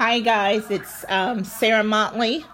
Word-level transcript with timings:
Hi, 0.00 0.20
guys. 0.20 0.70
It's 0.70 1.04
um, 1.10 1.44
Sarah 1.44 1.84
Motley, 1.84 2.46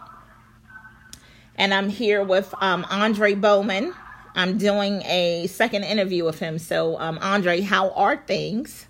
and 1.55 1.73
I'm 1.73 1.89
here 1.89 2.25
with 2.25 2.53
um, 2.61 2.85
Andre 2.91 3.35
Bowman. 3.35 3.95
I'm 4.35 4.59
doing 4.59 5.01
a 5.03 5.47
second 5.47 5.85
interview 5.85 6.25
with 6.25 6.41
him. 6.41 6.59
So, 6.59 6.99
um, 6.99 7.21
Andre, 7.23 7.61
how 7.61 7.91
are 7.91 8.17
things? 8.17 8.89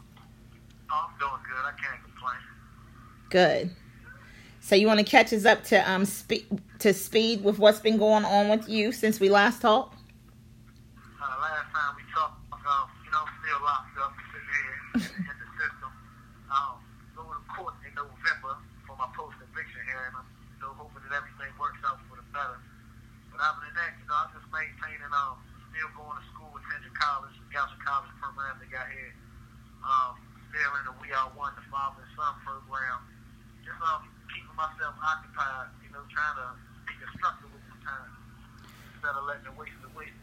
Oh, 0.91 1.07
I'm 1.07 1.19
doing 1.19 1.33
good. 1.45 1.67
I 1.67 1.73
can't 1.73 2.03
complain. 2.03 2.37
Good. 3.29 3.71
So, 4.61 4.75
you 4.75 4.87
want 4.87 5.01
to 5.01 5.05
catch 5.05 5.35
us 5.35 5.45
up 5.45 5.63
to 5.65 5.91
um 5.91 6.07
spe- 6.07 6.51
to 6.79 6.95
speed 6.95 7.45
with 7.45 7.59
what's 7.59 7.81
been 7.81 7.99
going 7.99 8.25
on 8.25 8.49
with 8.49 8.71
you 8.71 8.91
since 8.91 9.21
we 9.21 9.29
last 9.29 9.61
talked? 9.61 9.99
Uh, 11.21 11.27
last 11.43 11.75
time 11.75 11.95
we 11.95 12.03
talked, 12.15 12.41
uh, 12.55 12.87
you 13.05 13.11
know, 13.11 13.19
I'm 13.19 13.33
still 13.45 13.63
locked 13.63 13.99
up, 13.99 14.15
sitting 14.33 15.05
here 15.05 15.21
in 15.29 15.37
the 15.45 15.49
system. 15.61 15.93
Um, 16.51 16.81
going 17.17 17.33
to 17.33 17.49
court 17.49 17.73
in 17.81 17.93
November 17.97 18.61
for 18.85 18.95
my 19.01 19.09
post-conviction 19.17 19.81
hearing. 19.89 20.13
I'm 20.13 20.29
you 20.29 20.61
know, 20.61 20.77
hoping 20.77 21.01
that 21.09 21.17
everything 21.17 21.49
works 21.57 21.81
out 21.89 21.97
for 22.13 22.21
the 22.21 22.27
better. 22.29 22.61
But 23.33 23.41
other 23.41 23.65
than 23.65 23.73
that, 23.73 23.97
you 23.97 24.05
know, 24.05 24.17
I'm 24.21 24.31
just 24.37 24.45
maintaining, 24.53 25.06
um, 25.17 25.41
still 25.73 25.89
going 25.97 26.17
to 26.21 26.25
school, 26.33 26.53
attending 26.53 26.93
college, 26.93 27.33
the 27.41 27.49
Goucher 27.49 27.81
College 27.81 28.13
program 28.21 28.61
they 28.61 28.69
got 28.69 28.89
here. 28.93 29.13
Um, 29.81 30.21
still 30.53 30.73
in 30.77 30.85
the 30.85 30.95
We 31.01 31.09
Are 31.17 31.33
One, 31.33 31.57
the 31.57 31.65
Father 31.73 32.05
and 32.05 32.13
Son 32.13 32.33
program. 32.45 33.01
Just 33.65 33.81
um, 33.81 34.05
keeping 34.29 34.53
myself 34.57 34.95
occupied, 35.01 35.73
you 35.81 35.91
know, 35.91 36.05
trying 36.13 36.37
to 36.37 36.49
be 36.85 36.95
constructive 37.01 37.49
with 37.49 37.65
my 37.73 37.79
time 37.81 38.13
instead 38.95 39.15
of 39.17 39.25
letting 39.25 39.49
it 39.49 39.57
waste 39.57 39.77
it 39.81 39.93
waste. 39.97 40.17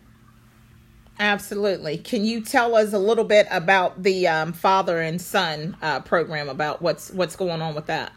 Absolutely. 1.19 1.97
Can 1.97 2.25
you 2.25 2.41
tell 2.41 2.75
us 2.75 2.93
a 2.93 2.97
little 2.97 3.23
bit 3.23 3.45
about 3.51 4.01
the 4.01 4.27
um, 4.27 4.53
father 4.53 4.99
and 4.99 5.21
son 5.21 5.77
uh, 5.81 5.99
program? 6.01 6.49
About 6.49 6.81
what's 6.81 7.11
what's 7.11 7.35
going 7.35 7.61
on 7.61 7.75
with 7.75 7.85
that? 7.85 8.11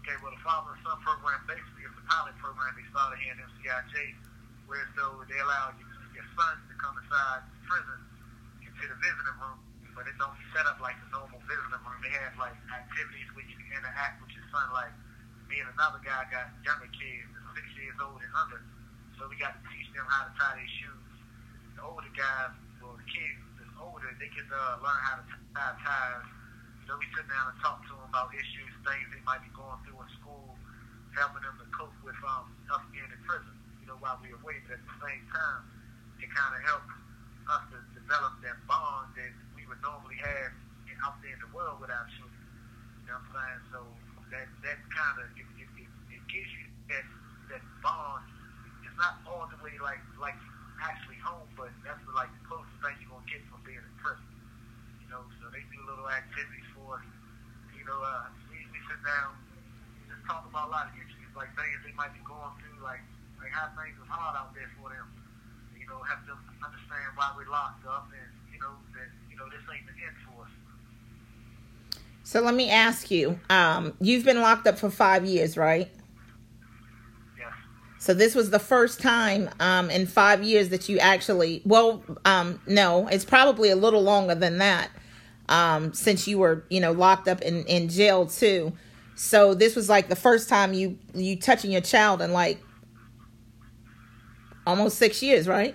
Okay, 0.00 0.16
well, 0.22 0.32
the 0.32 0.40
Father 0.40 0.72
and 0.72 0.80
Son 0.80 0.96
program 1.04 1.40
basically 1.44 1.84
is 1.84 1.92
a 1.92 2.04
pilot 2.08 2.32
program 2.40 2.72
they 2.72 2.88
started 2.88 3.20
here 3.20 3.36
in 3.36 3.40
MCIJ, 3.44 4.16
so 4.96 5.20
they 5.28 5.36
allow 5.44 5.76
you, 5.76 5.84
your 6.16 6.24
sons 6.32 6.60
to 6.72 6.74
come 6.80 6.96
inside 6.96 7.44
the 7.44 7.60
prison 7.68 8.00
into 8.64 8.84
the 8.88 8.96
visiting 8.96 9.36
room, 9.44 9.60
but 9.92 10.08
it 10.08 10.16
don't 10.16 10.36
set 10.56 10.64
up 10.64 10.80
like 10.80 10.96
the 11.04 11.08
normal 11.12 11.36
visiting 11.44 11.84
room. 11.84 12.00
They 12.00 12.16
have 12.16 12.32
like 12.40 12.56
activities 12.72 13.28
where 13.36 13.44
you 13.44 13.56
can 13.60 13.76
interact 13.76 14.24
with 14.24 14.32
your 14.32 14.48
son. 14.48 14.72
Like 14.72 14.90
me 15.52 15.60
and 15.60 15.68
another 15.76 16.00
guy 16.00 16.24
got 16.32 16.48
younger 16.64 16.88
kids, 16.96 17.28
six 17.52 17.68
years 17.76 17.96
old 18.00 18.24
and 18.24 18.32
under, 18.40 18.64
so 19.20 19.28
we 19.28 19.36
got 19.36 19.60
to 19.60 19.62
teach 19.68 19.86
them 19.92 20.08
how 20.08 20.26
to 20.26 20.32
tie 20.40 20.56
their 20.56 20.72
shoes. 20.80 21.12
The 21.76 21.84
older 21.84 22.12
guys, 22.16 22.56
well, 22.80 22.96
the 22.96 23.04
kids 23.04 23.40
that's 23.60 23.76
older, 23.76 24.08
they 24.16 24.32
can 24.32 24.48
uh, 24.48 24.80
learn 24.80 25.00
how 25.04 25.20
to 25.20 25.24
tie 25.52 25.76
ties. 25.84 26.24
So 26.88 26.96
we 26.96 27.04
sit 27.12 27.28
down 27.28 27.52
and 27.52 27.58
talk 27.60 27.84
to 27.84 27.92
them 28.00 28.08
about 28.08 28.32
issues, 28.32 28.72
things 28.80 29.06
they 29.12 29.20
might 29.28 29.44
be 29.44 29.52
going 29.52 29.76
through 29.84 30.00
in 30.00 30.08
school, 30.22 30.56
helping 31.18 31.44
them 31.44 31.56
to 31.60 31.66
cope 31.74 31.92
with 32.00 32.16
um, 32.24 32.48
us 32.70 32.80
being 32.94 33.10
in 33.10 33.20
prison, 33.26 33.56
know, 33.86 33.96
while 34.02 34.18
we're 34.20 34.36
away. 34.42 34.58
But 34.66 34.78
at 34.78 34.84
the 34.84 34.96
same 35.00 35.24
time, 35.30 35.62
it 36.20 36.28
kind 36.30 36.52
of 36.54 36.60
helps 36.66 36.92
us 37.46 37.62
to 37.70 37.78
develop 37.94 38.34
that 38.42 38.58
bond 38.66 39.14
that 39.14 39.32
we 39.54 39.62
would 39.70 39.80
normally 39.82 40.18
have 40.18 40.52
out 41.04 41.20
there 41.20 41.34
in 41.34 41.40
the 41.42 41.52
world 41.52 41.78
with 41.78 41.92
our. 41.92 42.06
You 42.10 42.26
know 43.12 43.20
what 43.22 43.38
I'm 43.38 43.62
saying? 43.62 43.62
So 43.70 43.80
that 44.34 44.48
that 44.66 44.78
kind 44.90 45.16
of 45.22 45.26
it, 45.38 45.46
it, 45.60 45.68
it, 45.78 45.90
it 46.10 46.22
gives 46.26 46.50
you 46.50 46.64
that 46.90 47.06
that 47.52 47.62
bond. 47.84 48.26
It's 48.82 48.98
not 48.98 49.22
all 49.28 49.46
the 49.46 49.58
way 49.62 49.76
like 49.78 50.02
like 50.18 50.38
actually 50.82 51.20
home, 51.22 51.46
but 51.54 51.70
that's 51.86 52.02
like 52.16 52.32
the 52.42 52.42
closest 52.48 52.74
thing 52.82 52.98
you're 52.98 53.12
gonna 53.12 53.30
get 53.30 53.42
from 53.46 53.62
being 53.62 53.78
in 53.78 53.94
prison. 54.02 54.26
You 55.04 55.08
know, 55.14 55.22
so 55.38 55.46
they 55.54 55.62
do 55.70 55.78
little 55.86 56.08
activities 56.10 56.66
for 56.74 56.98
us. 56.98 57.06
You 57.76 57.86
know, 57.86 58.02
uh, 58.02 58.26
we, 58.50 58.58
we 58.74 58.78
sit 58.90 58.98
down, 59.06 59.38
just 60.10 60.22
talk 60.26 60.42
about 60.50 60.66
a 60.66 60.72
lot 60.74 60.90
of 60.90 60.94
issues, 60.98 61.30
like 61.38 61.54
things 61.54 61.78
they 61.86 61.94
might 61.94 62.10
be 62.10 62.22
going 62.26 62.50
through, 62.58 62.82
like 62.82 63.04
how 63.56 63.72
things 63.72 63.96
is 63.96 64.08
hard 64.08 64.36
out 64.36 64.54
there 64.54 64.68
for 64.76 64.90
them. 64.90 65.08
You 65.80 65.86
know, 65.88 66.02
have 66.02 66.20
them 66.26 66.38
understand 66.60 67.16
why 67.16 67.32
we're 67.36 67.50
locked 67.50 67.86
up, 67.86 68.08
and 68.12 68.28
you 68.52 68.60
know 68.60 68.76
that 68.92 69.08
you 69.30 69.36
know 69.36 69.48
this 69.48 69.64
ain't 69.72 69.86
the 69.86 69.96
end 69.96 70.16
for 70.28 70.44
us. 70.44 70.52
So 72.22 72.42
let 72.42 72.54
me 72.54 72.68
ask 72.68 73.10
you. 73.10 73.40
Um, 73.48 73.94
you've 74.00 74.24
been 74.24 74.42
locked 74.42 74.66
up 74.66 74.78
for 74.78 74.90
five 74.90 75.24
years, 75.24 75.56
right? 75.56 75.88
Yes. 77.38 77.52
So 77.98 78.12
this 78.12 78.34
was 78.34 78.50
the 78.50 78.58
first 78.58 79.00
time 79.00 79.48
um, 79.58 79.88
in 79.90 80.06
five 80.06 80.42
years 80.42 80.68
that 80.68 80.88
you 80.90 80.98
actually. 80.98 81.62
Well, 81.64 82.04
um, 82.26 82.60
no, 82.66 83.08
it's 83.08 83.24
probably 83.24 83.70
a 83.70 83.76
little 83.76 84.02
longer 84.02 84.34
than 84.34 84.58
that. 84.58 84.90
Um, 85.48 85.94
since 85.94 86.26
you 86.26 86.38
were, 86.38 86.64
you 86.68 86.80
know, 86.80 86.90
locked 86.90 87.28
up 87.28 87.40
in, 87.40 87.64
in 87.66 87.88
jail 87.88 88.26
too. 88.26 88.72
So 89.14 89.54
this 89.54 89.74
was 89.76 89.88
like 89.88 90.08
the 90.08 90.16
first 90.16 90.48
time 90.48 90.74
you 90.74 90.98
you 91.14 91.36
touching 91.36 91.70
your 91.70 91.80
child 91.80 92.20
in 92.20 92.32
like 92.32 92.60
almost 94.66 94.98
six 94.98 95.22
years, 95.22 95.46
right? 95.46 95.74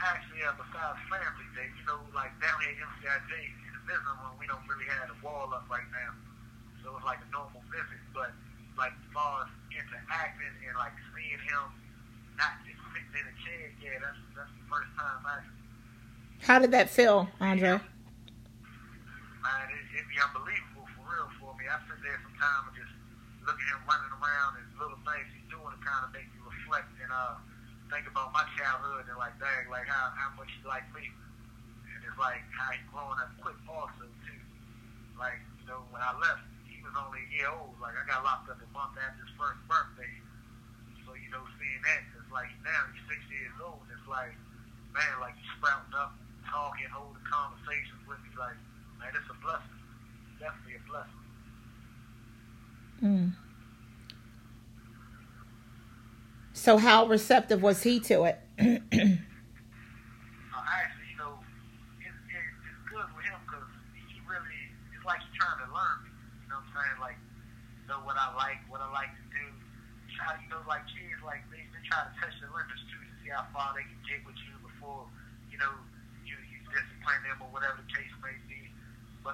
Actually, 0.00 0.40
uh, 0.46 0.54
besides 0.56 0.96
family, 1.12 1.46
they, 1.58 1.68
you 1.68 1.84
know, 1.84 2.00
like 2.16 2.32
down 2.40 2.56
here 2.64 2.72
at 2.72 2.80
MCIJ 2.80 3.32
in 3.36 3.70
the 3.76 3.82
visiting 3.84 4.16
room, 4.24 4.32
we 4.40 4.46
don't 4.48 4.64
really 4.64 4.88
have 4.88 5.12
a 5.12 5.18
wall 5.20 5.52
up 5.52 5.68
right 5.68 5.84
now, 5.92 6.16
so 6.80 6.96
it's 6.96 7.04
like 7.04 7.20
a 7.20 7.28
normal 7.28 7.60
visit. 7.68 8.00
But 8.16 8.32
like 8.80 8.96
as 8.96 9.08
far 9.12 9.44
as 9.44 9.50
interacting 9.68 10.54
and 10.64 10.72
like 10.80 10.96
seeing 11.12 11.36
him 11.36 11.64
not 12.40 12.56
just 12.64 12.80
sitting 12.96 13.12
in 13.12 13.28
a 13.28 13.36
chair, 13.44 13.64
yeah, 13.84 14.00
that's 14.00 14.16
that's 14.32 14.54
the 14.56 14.66
first 14.72 14.88
time 14.96 15.20
actually. 15.28 15.60
How 16.40 16.56
did 16.56 16.72
that 16.72 16.88
feel, 16.88 17.28
Andre? 17.36 17.76
Man, 17.76 19.66
it, 19.68 19.84
it'd 20.00 20.08
be 20.08 20.16
unbelievable 20.16 20.88
for 20.96 21.04
real 21.04 21.28
for 21.36 21.52
me. 21.60 21.68
I 21.68 21.76
sit 21.84 22.00
there 22.00 22.16
sometimes 22.24 22.72
and 22.72 22.76
just 22.80 22.94
look 23.44 23.60
at 23.60 23.68
him 23.68 23.84
running 23.84 24.12
around 24.16 24.56
and 24.56 24.64
little 24.80 25.00
things 25.04 25.28
he's 25.36 25.44
doing 25.52 25.68
to 25.68 25.80
kind 25.84 26.08
of 26.08 26.16
make 26.16 26.28
reflect 26.70 26.94
and 27.02 27.10
uh 27.10 27.34
think 27.90 28.06
about 28.06 28.30
my 28.30 28.46
childhood 28.54 29.02
and 29.10 29.18
like 29.18 29.34
dang, 29.42 29.66
like 29.66 29.90
how 29.90 30.14
how 30.14 30.30
much 30.38 30.46
he 30.54 30.62
liked 30.62 30.86
me. 30.94 31.02
And 31.02 31.98
it's 32.06 32.14
like 32.14 32.46
how 32.54 32.70
he 32.70 32.78
growing 32.94 33.18
up 33.18 33.34
quick 33.42 33.58
also 33.66 34.06
too. 34.06 34.42
Like, 35.18 35.42
you 35.58 35.66
know, 35.66 35.82
when 35.90 35.98
I 35.98 36.14
left 36.22 36.46
he 36.70 36.78
was 36.86 36.94
only 36.94 37.26
a 37.26 37.30
year 37.34 37.50
old. 37.50 37.74
Like 37.82 37.98
I 37.98 38.06
got 38.06 38.22
locked 38.22 38.46
up 38.46 38.62
a 38.62 38.70
month 38.70 38.94
after 39.02 39.18
his 39.18 39.34
first 39.34 39.58
birthday. 39.66 40.14
So, 41.02 41.18
you 41.18 41.26
know, 41.34 41.42
seeing 41.58 41.82
that, 41.90 42.06
it's 42.14 42.30
like 42.30 42.54
now 42.62 42.86
he's 42.94 43.02
six 43.10 43.18
years 43.34 43.58
old, 43.58 43.82
it's 43.90 44.06
like, 44.06 44.30
man, 44.94 45.10
like 45.18 45.34
he's 45.34 45.50
sprouting 45.58 45.90
up, 45.98 46.14
talking, 46.46 46.86
holding 46.94 47.18
conversations 47.26 47.98
with 48.06 48.22
me, 48.22 48.30
like, 48.38 48.54
man, 49.02 49.10
it's 49.10 49.26
a 49.26 49.34
blessing. 49.42 49.80
Definitely 50.38 50.78
a 50.78 50.84
blessing. 50.86 51.24
Mm. 53.02 53.28
So 56.60 56.76
how 56.76 57.08
receptive 57.08 57.64
was 57.64 57.88
he 57.88 58.04
to 58.12 58.28
it? 58.28 58.36
Uh, 58.60 58.76
it's 60.84 60.92
good 62.84 63.08
with 63.16 63.24
him 63.24 63.40
because 63.48 63.64
he 63.96 64.20
really, 64.28 64.68
it's 64.92 65.00
like 65.08 65.24
he's 65.24 65.32
trying 65.40 65.56
to 65.64 65.72
learn 65.72 66.04
me. 66.04 66.12
You 66.44 66.52
know 66.52 66.60
what 66.60 66.68
I'm 66.68 66.76
saying? 66.76 67.00
Like, 67.00 67.16
know 67.88 68.04
what 68.04 68.20
I 68.20 68.28
like, 68.36 68.60
what 68.68 68.84
I 68.84 68.92
like 68.92 69.08
to 69.08 69.24
do. 69.32 69.40
Try, 70.12 70.36
you 70.44 70.52
know, 70.52 70.60
like 70.68 70.84
kids, 70.92 71.16
like 71.24 71.40
they, 71.48 71.64
they 71.72 71.80
try 71.88 72.04
to 72.04 72.12
touch 72.20 72.36
the 72.44 72.52
limits 72.52 72.84
too 72.92 73.00
to 73.00 73.08
see 73.24 73.32
how 73.32 73.48
far 73.56 73.72
they 73.72 73.88
can 73.88 73.96
get 74.04 74.20
with 74.28 74.36
you 74.44 74.52
before, 74.60 75.08
you 75.48 75.56
know, 75.56 75.72
you, 76.28 76.36
you 76.36 76.60
discipline 76.68 77.24
them 77.24 77.40
or 77.40 77.48
whatever 77.56 77.80
the 77.80 77.88
case 77.88 78.12
may 78.20 78.36
be. 78.52 78.68
But 79.24 79.32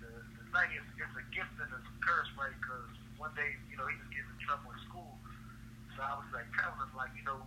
the 0.00 0.48
thing 0.48 0.80
is, 0.80 0.84
it's 0.96 1.12
a 1.12 1.28
gift 1.28 1.60
and 1.60 1.68
it's 1.68 1.92
a 1.92 1.96
curse, 2.00 2.32
right? 2.40 2.56
Because 2.56 2.88
one 3.20 3.36
day, 3.36 3.52
you 3.68 3.76
know, 3.76 3.84
he 3.90 3.98
was 4.00 4.08
getting 4.14 4.30
in 4.32 4.40
trouble 4.40 4.72
in 4.72 4.80
school. 4.88 4.93
I 6.04 6.14
was 6.20 6.28
like 6.36 6.48
telling 6.58 6.78
him, 6.80 6.92
like, 6.96 7.12
you 7.16 7.24
know, 7.24 7.40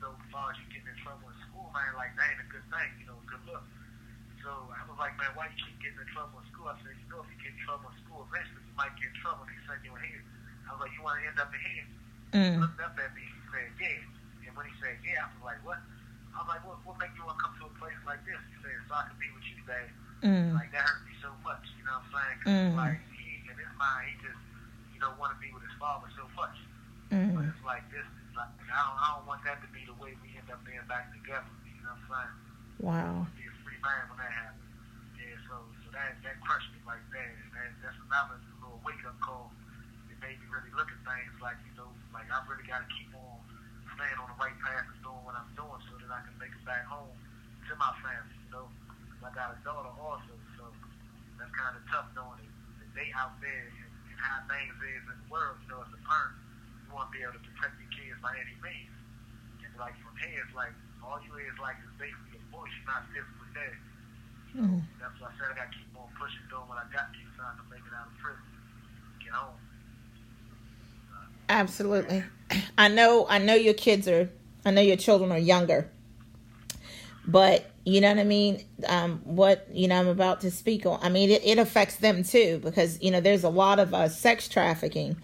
so 0.00 0.12
far 0.34 0.50
as 0.52 0.56
you 0.60 0.66
getting 0.72 0.90
in 0.92 0.98
trouble 1.00 1.26
in 1.30 1.36
school, 1.48 1.68
man, 1.72 1.92
like 1.96 2.12
that 2.18 2.26
ain't 2.34 2.42
a 2.44 2.48
good 2.50 2.66
thing, 2.68 2.90
you 3.00 3.06
know, 3.08 3.16
good 3.30 3.42
look. 3.48 3.64
So 4.42 4.50
I 4.74 4.82
was 4.90 4.98
like, 4.98 5.14
man, 5.22 5.30
why 5.38 5.46
you 5.48 5.56
keep 5.62 5.78
getting 5.78 6.02
in 6.02 6.08
trouble 6.10 6.42
in 6.42 6.46
school? 6.50 6.66
I 6.66 6.74
said, 6.82 6.94
you 6.98 7.06
know, 7.08 7.22
if 7.22 7.30
you 7.30 7.38
get 7.38 7.54
in 7.54 7.60
trouble 7.62 7.86
in 7.88 7.96
school, 8.02 8.26
eventually 8.26 8.62
you 8.66 8.74
might 8.74 8.90
get 8.98 9.08
in 9.14 9.16
trouble. 9.22 9.46
They 9.46 9.54
send 9.70 9.80
you 9.86 9.94
here. 10.02 10.22
I 10.66 10.74
was 10.74 10.80
like, 10.82 10.92
you 10.98 11.00
want 11.06 11.22
to 11.22 11.24
end 11.30 11.38
up 11.38 11.50
in 11.54 11.62
here? 11.62 11.86
Mm. 12.34 12.50
He 12.50 12.58
looked 12.58 12.82
up 12.82 12.96
at 12.98 13.10
me. 13.14 13.22
He 13.22 13.40
said, 13.54 13.68
yeah. 13.78 14.48
And 14.50 14.52
when 14.58 14.66
he 14.66 14.74
said, 14.82 14.98
yeah, 15.06 15.22
I 15.22 15.30
was 15.38 15.44
like, 15.46 15.60
what? 15.62 15.78
I 16.34 16.42
was 16.42 16.48
like, 16.50 16.62
what, 16.66 16.78
what 16.82 16.96
make 16.98 17.14
you 17.14 17.22
want 17.22 17.38
to 17.38 17.42
come 17.46 17.54
to 17.62 17.64
a 17.70 17.74
place 17.78 17.94
like 18.02 18.18
this? 18.26 18.40
He 18.50 18.56
said, 18.66 18.74
so 18.90 18.98
I 18.98 19.06
can 19.06 19.16
be 19.22 19.28
with 19.30 19.46
you, 19.46 19.58
Dad. 19.62 19.88
Mm. 20.26 20.50
Like 20.58 20.74
that 20.74 20.82
hurt 20.90 21.02
me 21.06 21.14
so 21.22 21.30
much, 21.46 21.62
you 21.78 21.84
know 21.86 21.98
what 22.02 22.06
I'm 22.10 22.14
saying? 22.18 22.36
'Cause, 22.42 22.50
Mm. 22.50 22.74
like 22.82 22.98
he 23.14 23.28
in 23.46 23.54
his 23.58 23.72
mind, 23.78 24.06
he 24.10 24.14
just, 24.26 24.42
you 24.90 24.98
know, 24.98 25.12
want 25.22 25.30
to 25.34 25.38
be 25.38 25.50
with 25.54 25.62
his 25.62 25.76
father 25.78 26.08
so 26.18 26.26
much. 26.34 26.56
But 27.12 27.51
Like 27.62 27.86
this. 27.94 28.02
It's 28.02 28.34
like 28.34 28.50
I 28.68 28.74
don't, 28.74 28.98
I 28.98 29.06
don't 29.14 29.26
want 29.30 29.46
that 29.46 29.62
to 29.62 29.68
be 29.70 29.86
the 29.86 29.94
way 30.02 30.18
we 30.18 30.34
end 30.34 30.50
up 30.50 30.58
being 30.66 30.82
back 30.90 31.14
together. 31.14 31.46
You 31.62 31.78
know 31.86 31.94
what 31.94 32.10
I'm 32.10 32.10
saying? 32.10 32.34
Wow. 32.82 33.14
Be 33.38 33.46
a 33.46 33.54
free 33.62 33.78
man 33.78 34.10
when 34.10 34.18
that 34.18 34.34
happens. 34.34 34.66
Yeah. 35.14 35.38
So, 35.46 35.62
so 35.86 35.86
that 35.94 36.18
that 36.26 36.42
crushed 36.42 36.74
me 36.74 36.82
like 36.82 37.06
that. 37.14 37.30
And 37.30 37.50
that, 37.54 37.70
that's 37.86 38.00
another 38.02 38.42
little 38.58 38.82
wake 38.82 38.98
up 39.06 39.14
call. 39.22 39.54
It 40.10 40.18
made 40.18 40.42
me 40.42 40.46
really 40.50 40.74
look 40.74 40.90
at 40.90 40.98
things 41.06 41.34
like 41.38 41.54
you 41.62 41.74
know, 41.78 41.86
like 42.10 42.26
I 42.26 42.42
really 42.50 42.66
got 42.66 42.82
to 42.82 42.90
keep 42.90 43.14
on 43.14 43.38
staying 43.94 44.18
on 44.18 44.26
the 44.26 44.38
right 44.42 44.58
path 44.58 44.90
and 44.90 44.98
doing 45.06 45.22
what 45.22 45.38
I'm 45.38 45.50
doing 45.54 45.80
so 45.86 45.94
that 46.02 46.10
I 46.10 46.20
can 46.26 46.34
make 46.42 46.50
it 46.50 46.64
back 46.66 46.82
home 46.90 47.14
to 47.14 47.72
my 47.78 47.94
family. 48.02 48.36
You 48.42 48.50
know, 48.58 48.66
I 49.22 49.30
got 49.30 49.54
a 49.54 49.58
daughter 49.62 49.94
also, 50.02 50.34
so 50.58 50.66
that's 51.38 51.54
kind 51.54 51.78
of 51.78 51.82
tough 51.86 52.10
knowing 52.18 52.42
that, 52.42 52.50
that 52.82 52.90
they 52.98 53.06
how 53.14 53.30
things 53.38 53.70
is 54.82 55.06
in 55.06 55.16
the 55.22 55.28
world. 55.30 55.58
You 55.62 55.68
know, 55.70 55.86
as 55.86 55.90
a 55.94 56.00
parent, 56.02 56.41
to 57.00 57.12
be 57.14 57.24
able 57.24 57.38
to 57.38 57.42
protect 57.56 57.80
your 57.80 57.92
kids 57.92 58.18
by 58.20 58.36
any 58.36 58.56
means. 58.60 58.92
And 59.64 59.72
like 59.80 59.96
from 60.04 60.12
here, 60.20 60.44
it's 60.44 60.52
like 60.52 60.74
all 61.00 61.16
you 61.24 61.32
is 61.40 61.56
like 61.60 61.80
is 61.80 61.94
basically 61.96 62.36
a 62.36 62.44
bush, 62.52 62.74
not 62.84 63.08
physically 63.10 63.50
there. 63.56 63.76
So 64.52 64.58
mm. 64.60 64.80
that's 65.00 65.16
why 65.16 65.32
I 65.32 65.34
said 65.40 65.48
I 65.52 65.56
got 65.56 65.72
to 65.72 65.76
keep 65.76 65.88
on 65.96 66.08
pushing, 66.20 66.44
doing 66.52 66.68
what 66.68 66.76
I 66.76 66.86
got 66.92 67.08
to 67.08 67.14
keep 67.16 67.30
trying 67.38 67.56
to 67.56 67.64
make 67.72 67.80
it 67.80 67.94
out 67.96 68.12
of 68.12 68.16
prison, 68.20 68.44
get 69.24 69.32
home. 69.32 69.56
Absolutely. 71.48 72.24
I 72.78 72.88
know. 72.88 73.26
I 73.28 73.38
know 73.38 73.54
your 73.54 73.74
kids 73.74 74.08
are. 74.08 74.30
I 74.64 74.70
know 74.70 74.80
your 74.80 74.96
children 74.96 75.32
are 75.32 75.38
younger, 75.38 75.90
but 77.26 77.70
you 77.84 78.00
know 78.00 78.08
what 78.08 78.18
I 78.18 78.24
mean. 78.24 78.64
Um, 78.86 79.20
what 79.24 79.66
you 79.72 79.88
know, 79.88 79.96
I'm 79.96 80.08
about 80.08 80.40
to 80.42 80.50
speak 80.50 80.86
on. 80.86 80.98
I 81.02 81.08
mean, 81.08 81.30
it, 81.30 81.44
it 81.44 81.58
affects 81.58 81.96
them 81.96 82.22
too 82.22 82.60
because 82.62 83.00
you 83.02 83.10
know 83.10 83.20
there's 83.20 83.44
a 83.44 83.48
lot 83.50 83.78
of 83.78 83.92
uh, 83.92 84.08
sex 84.08 84.48
trafficking, 84.48 85.16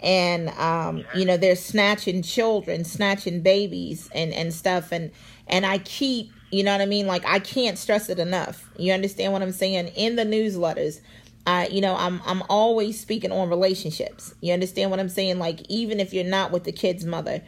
and 0.00 0.48
um, 0.50 1.04
you 1.14 1.24
know 1.24 1.36
they're 1.36 1.56
snatching 1.56 2.22
children, 2.22 2.84
snatching 2.84 3.42
babies, 3.42 4.08
and 4.14 4.32
and 4.32 4.52
stuff, 4.52 4.92
and 4.92 5.10
and 5.46 5.66
I 5.66 5.78
keep 5.78 6.32
you 6.50 6.62
know 6.62 6.72
what 6.72 6.80
I 6.80 6.86
mean. 6.86 7.06
Like 7.06 7.24
I 7.26 7.38
can't 7.38 7.78
stress 7.78 8.08
it 8.08 8.18
enough. 8.18 8.68
You 8.76 8.92
understand 8.92 9.32
what 9.32 9.42
I'm 9.42 9.52
saying? 9.52 9.88
In 9.88 10.16
the 10.16 10.24
newsletters, 10.24 11.00
I, 11.46 11.66
you 11.68 11.80
know, 11.80 11.96
I'm 11.96 12.20
I'm 12.26 12.42
always 12.48 13.00
speaking 13.00 13.32
on 13.32 13.48
relationships. 13.48 14.34
You 14.40 14.52
understand 14.52 14.90
what 14.90 15.00
I'm 15.00 15.08
saying? 15.08 15.38
Like 15.38 15.60
even 15.70 16.00
if 16.00 16.12
you're 16.12 16.24
not 16.24 16.52
with 16.52 16.64
the 16.64 16.72
kid's 16.72 17.04
mother, 17.04 17.42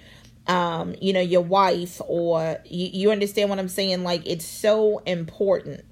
um, 0.46 0.94
you 1.00 1.12
know, 1.12 1.20
your 1.20 1.42
wife 1.42 2.00
or 2.06 2.58
you, 2.64 2.88
you 2.92 3.10
understand 3.10 3.50
what 3.50 3.58
I'm 3.58 3.68
saying? 3.68 4.02
Like 4.02 4.22
it's 4.26 4.44
so 4.44 4.98
important, 5.00 5.84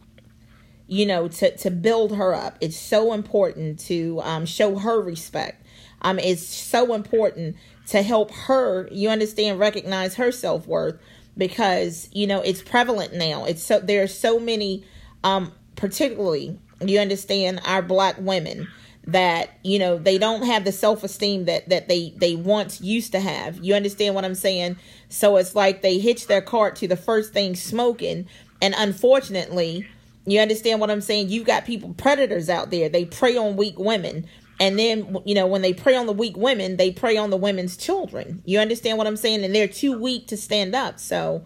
you 0.87 1.07
know, 1.07 1.29
to 1.29 1.57
to 1.59 1.71
build 1.71 2.17
her 2.17 2.35
up. 2.35 2.57
It's 2.61 2.79
so 2.79 3.13
important 3.13 3.79
to 3.81 4.21
um, 4.23 4.47
show 4.47 4.79
her 4.79 5.01
respect. 5.01 5.65
Um, 6.03 6.19
it's 6.19 6.47
so 6.47 6.95
important 6.95 7.57
to 7.89 8.03
help 8.03 8.31
her. 8.33 8.89
You 8.91 9.09
understand? 9.09 9.59
Recognize 9.59 10.15
her 10.17 10.33
self 10.33 10.67
worth 10.67 10.99
because 11.37 12.09
you 12.13 12.27
know 12.27 12.41
it's 12.41 12.63
prevalent 12.63 13.15
now. 13.15 13.45
It's 13.45 13.63
so 13.63 13.81
there 13.81 14.03
are 14.03 14.09
so 14.09 14.39
many, 14.39 14.85
um, 15.25 15.53
particularly 15.77 16.59
you 16.81 16.99
understand 16.99 17.61
our 17.65 17.83
black 17.83 18.17
women 18.19 18.69
that 19.07 19.59
you 19.63 19.79
know 19.79 19.97
they 19.97 20.19
don't 20.19 20.43
have 20.43 20.65
the 20.65 20.73
self-esteem 20.73 21.47
that 21.47 21.67
that 21.71 21.89
they 21.89 22.13
they 22.19 22.37
once 22.37 22.81
used 22.83 23.11
to 23.13 23.21
have 23.21 23.59
you 23.65 23.75
understand 23.75 24.15
what 24.15 24.25
i'm 24.25 24.35
saying 24.35 24.77
so 25.09 25.37
it's 25.39 25.55
like 25.55 25.81
they 25.81 25.99
hitch 25.99 26.27
their 26.27 26.43
cart 26.43 26.77
to 26.77 26.87
the 26.87 26.97
first 26.97 27.33
thing 27.33 27.57
smoking 27.57 28.29
and 28.61 28.75
unfortunately 28.77 29.89
you 30.27 30.39
understand 30.39 30.79
what 30.79 30.91
i'm 30.91 31.01
saying 31.01 31.31
you've 31.31 31.47
got 31.47 31.65
people 31.65 31.95
predators 31.95 32.51
out 32.51 32.71
there 32.71 32.91
they 32.91 33.07
prey 33.07 33.35
on 33.35 33.57
weak 33.57 33.79
women 33.79 34.27
and 34.61 34.79
then 34.79 35.17
you 35.25 35.35
know 35.35 35.47
when 35.47 35.63
they 35.63 35.73
prey 35.73 35.97
on 35.97 36.07
the 36.07 36.13
weak 36.13 36.37
women 36.37 36.77
they 36.77 36.91
prey 36.91 37.17
on 37.17 37.31
the 37.31 37.37
women's 37.37 37.77
children 37.77 38.43
you 38.45 38.59
understand 38.59 38.99
what 38.99 39.07
i'm 39.07 39.17
saying 39.17 39.45
and 39.45 39.55
they're 39.55 39.69
too 39.69 39.99
weak 39.99 40.27
to 40.27 40.37
stand 40.37 40.75
up 40.75 40.99
so 40.99 41.45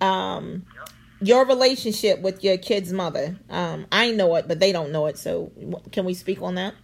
um 0.00 0.64
your 1.20 1.46
relationship 1.46 2.20
with 2.20 2.44
your 2.44 2.58
kid's 2.58 2.92
mother. 2.92 3.38
Um, 3.48 3.86
I 3.90 4.12
know 4.12 4.34
it, 4.36 4.46
but 4.48 4.60
they 4.60 4.72
don't 4.72 4.92
know 4.92 5.06
it. 5.06 5.18
So, 5.18 5.50
can 5.92 6.04
we 6.04 6.12
speak 6.14 6.42
on 6.42 6.56
that? 6.56 6.74
Me 6.74 6.80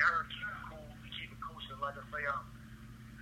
I 0.00 0.04
um, 2.30 2.46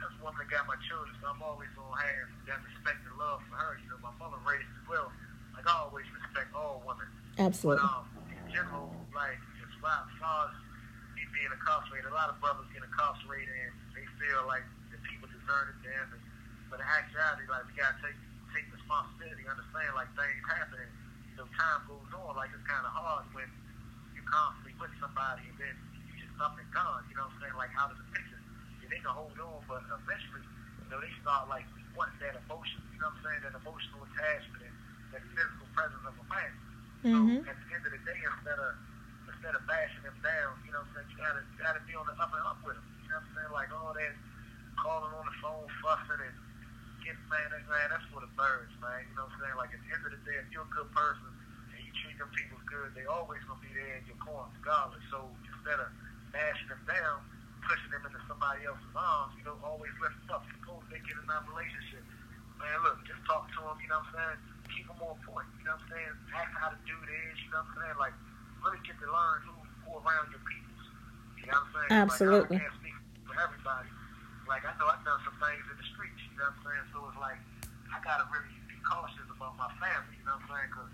that's 0.00 0.12
the 0.18 0.24
woman 0.24 0.38
that 0.38 0.50
got 0.50 0.66
my 0.66 0.76
children. 0.88 1.14
So 1.20 1.28
I'm 1.28 1.42
always 1.42 1.68
gonna 1.74 1.96
have 1.96 2.28
that 2.46 2.60
respect 2.62 2.98
and 3.08 3.18
love 3.18 3.40
for 3.48 3.56
her. 3.56 3.78
You 3.82 3.88
know, 3.90 3.98
my 4.02 4.12
mother 4.18 4.38
raised 4.44 4.68
as 4.68 4.88
well. 4.88 5.12
Like 5.54 5.66
I 5.66 5.78
always 5.86 6.06
respect. 6.12 6.31
Absolutely. 7.38 7.80
Um, 7.80 8.04
in 8.28 8.44
general, 8.52 8.92
like 9.16 9.40
as 9.40 9.70
far 10.20 10.46
as 10.46 10.54
me 11.16 11.24
being 11.32 11.48
incarcerated, 11.48 12.12
a 12.12 12.14
lot 12.14 12.28
of 12.28 12.36
brothers 12.44 12.68
get 12.76 12.84
incarcerated 12.84 13.48
and 13.48 13.72
they 13.96 14.04
feel 14.20 14.44
like 14.44 14.64
the 14.92 15.00
people 15.08 15.26
deserted 15.32 15.76
them. 15.80 16.06
And, 16.12 16.22
but 16.68 16.80
in 16.80 16.86
actuality, 16.86 17.48
like 17.48 17.64
we 17.68 17.72
gotta 17.76 17.96
take 18.04 18.18
take 18.52 18.68
responsibility, 18.68 19.48
understand 19.48 19.96
like 19.96 20.12
things 20.12 20.44
happen. 20.44 20.76
And, 20.76 20.92
you 21.32 21.36
know, 21.40 21.48
time 21.56 21.80
goes 21.88 22.10
on. 22.12 22.36
Like 22.36 22.52
it's 22.52 22.64
kind 22.68 22.84
of 22.84 22.92
hard 22.92 23.24
when 23.32 23.48
you're 24.12 24.28
constantly 24.28 24.76
with 24.76 24.92
somebody 25.00 25.48
and 25.48 25.56
then 25.56 25.74
you 26.12 26.20
just 26.20 26.36
up 26.36 26.52
and 26.60 26.68
gone. 26.68 27.00
You 27.08 27.16
know 27.16 27.32
what 27.32 27.36
I'm 27.40 27.48
saying? 27.48 27.56
Like 27.56 27.72
out 27.80 27.90
of 27.90 27.96
the 27.96 28.06
picture. 28.12 28.40
And 28.84 28.88
they 28.92 29.00
can 29.00 29.14
hold 29.16 29.34
on, 29.40 29.64
but 29.64 29.80
eventually, 29.88 30.44
you 30.84 30.88
know, 30.92 31.00
they 31.00 31.12
start 31.24 31.48
like 31.48 31.64
wanting 31.96 32.20
that 32.20 32.36
emotion. 32.44 32.84
You 32.92 33.00
know 33.00 33.08
what 33.08 33.18
I'm 33.18 33.24
saying? 33.24 33.40
That 33.48 33.54
emotional 33.56 34.04
attachment 34.04 34.68
and 34.68 34.76
that 35.16 35.22
physical 35.32 35.68
presence 35.72 36.04
of 36.04 36.12
a 36.12 36.26
man. 36.28 36.52
Mm-hmm. 37.02 37.42
So 37.42 37.50
at 37.50 37.58
the 37.58 37.68
end 37.74 37.82
of 37.82 37.92
the 37.92 38.02
day, 38.06 38.20
instead 38.22 38.58
of 38.62 38.72
instead 39.26 39.54
of 39.58 39.62
bashing 39.66 40.04
them 40.06 40.14
down, 40.22 40.54
you 40.62 40.70
know 40.70 40.86
I'm 40.86 40.90
saying? 40.94 41.10
You 41.10 41.18
gotta 41.18 41.42
gotta 41.58 41.82
be 41.82 41.98
on 41.98 42.06
the 42.06 42.14
up 42.14 42.30
and 42.30 42.46
up 42.46 42.62
with 42.62 42.78
them. 42.78 42.86
You 43.02 43.10
know 43.10 43.18
what 43.18 43.26
I'm 43.26 43.34
saying? 43.34 43.50
Like 43.50 43.70
all 43.74 43.90
that 43.90 44.14
calling 44.78 45.10
on 45.10 45.26
the 45.26 45.36
phone, 45.42 45.66
fussing 45.82 46.22
and 46.22 46.36
getting 47.02 47.26
man, 47.26 47.50
man, 47.66 47.90
that's 47.90 48.06
for 48.14 48.22
the 48.22 48.30
birds, 48.38 48.70
man. 48.78 49.02
You 49.10 49.18
know 49.18 49.26
what 49.26 49.34
I'm 49.34 49.42
saying? 49.42 49.56
Like 49.58 49.74
at 49.74 49.82
the 49.82 49.90
end 49.90 50.02
of 50.06 50.12
the 50.14 50.22
day, 50.22 50.38
if 50.38 50.46
you're 50.54 50.62
a 50.62 50.74
good 50.78 50.90
person 50.94 51.30
and 51.74 51.78
you 51.82 51.90
treat 52.06 52.14
them 52.22 52.30
people 52.38 52.58
good, 52.70 52.94
they 52.94 53.02
always 53.10 53.42
gonna 53.50 53.58
be 53.58 53.74
there 53.74 53.98
in 53.98 54.06
your 54.06 54.20
corner, 54.22 54.46
regardless. 54.62 55.02
So 55.10 55.26
instead 55.42 55.82
of 55.82 55.90
bashing 56.30 56.70
them 56.70 56.82
down, 56.86 57.18
pushing 57.66 57.90
them 57.90 58.06
into 58.06 58.22
somebody 58.30 58.62
else's 58.62 58.94
arms, 58.94 59.34
you 59.34 59.42
know, 59.42 59.58
always 59.66 59.90
lift 59.98 60.22
up. 60.30 60.46
Suppose 60.54 60.86
they 60.94 61.02
get 61.02 61.18
that 61.18 61.42
relationship. 61.50 62.06
Man, 62.62 62.78
look, 62.86 63.02
just 63.10 63.18
talk 63.26 63.50
to 63.58 63.60
them, 63.66 63.74
you 63.82 63.90
know 63.90 63.98
what 63.98 64.22
I'm 64.22 64.38
saying? 64.38 64.51
Them 65.02 65.18
on 65.34 65.46
you 65.58 65.66
know 65.66 65.74
what 65.74 65.82
I'm 65.82 65.90
saying? 65.90 66.14
Ask 66.30 66.52
how 66.54 66.70
to 66.70 66.78
do 66.86 66.94
this, 67.10 67.34
you 67.42 67.50
know 67.50 67.66
what 67.66 67.74
I'm 67.74 67.82
saying? 67.82 67.98
Like, 67.98 68.14
really 68.62 68.78
get 68.86 68.94
to 69.02 69.08
learn 69.10 69.38
who, 69.42 69.54
who 69.82 69.90
around 69.98 70.30
your 70.30 70.42
people. 70.46 70.78
You 71.42 71.50
know 71.50 71.58
what 71.58 71.66
I'm 71.66 71.74
saying? 71.74 71.90
Absolutely. 71.90 72.54
Like, 72.54 72.62
I 72.62 72.70
can't 72.70 72.78
speak 72.78 72.96
for 73.26 73.34
everybody, 73.34 73.90
like 74.46 74.62
I 74.62 74.72
know 74.78 74.86
I've 74.86 75.02
done 75.02 75.18
some 75.26 75.34
things 75.42 75.64
in 75.66 75.74
the 75.74 75.86
streets, 75.90 76.22
you 76.30 76.38
know 76.38 76.46
what 76.46 76.54
I'm 76.54 76.66
saying? 76.66 76.86
So 76.94 76.98
it's 77.10 77.18
like 77.18 77.40
I 77.90 77.98
gotta 78.06 78.30
really 78.30 78.54
be 78.70 78.78
cautious 78.86 79.26
about 79.26 79.58
my 79.58 79.70
family, 79.82 80.18
you 80.18 80.26
know 80.26 80.38
what 80.38 80.46
I'm 80.46 80.54
saying? 80.54 80.70
Because 80.70 80.92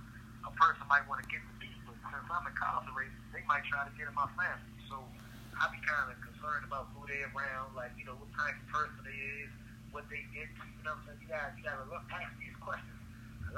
a 0.49 0.53
person 0.57 0.85
might 0.89 1.05
want 1.05 1.21
to 1.21 1.29
get 1.29 1.45
to 1.45 1.53
me, 1.61 1.69
but 1.85 1.97
since 2.01 2.29
I'm 2.33 2.45
incarcerated, 2.49 3.19
they 3.37 3.45
might 3.45 3.67
try 3.69 3.85
to 3.85 3.93
get 3.99 4.09
in 4.09 4.17
my 4.17 4.29
family. 4.41 4.73
So 4.89 5.05
I 5.59 5.69
be 5.69 5.81
kind 5.85 6.09
of 6.09 6.17
concerned 6.23 6.65
about 6.65 6.89
who 6.97 7.05
they 7.09 7.27
around, 7.29 7.77
like 7.77 7.93
you 8.01 8.09
know 8.09 8.17
what 8.17 8.31
type 8.33 8.57
of 8.57 8.69
person 8.73 9.01
they 9.05 9.19
is, 9.45 9.51
what 9.93 10.09
they 10.09 10.25
into, 10.33 10.65
you 10.65 10.83
know 10.87 10.97
what 10.97 11.13
I'm 11.13 11.19
saying? 11.19 11.21
You 11.25 11.29
gotta 11.29 11.51
you 11.59 11.63
gotta 11.67 11.87
look 11.91 12.05
ask 12.09 12.33
these 12.41 12.57
questions. 12.63 12.98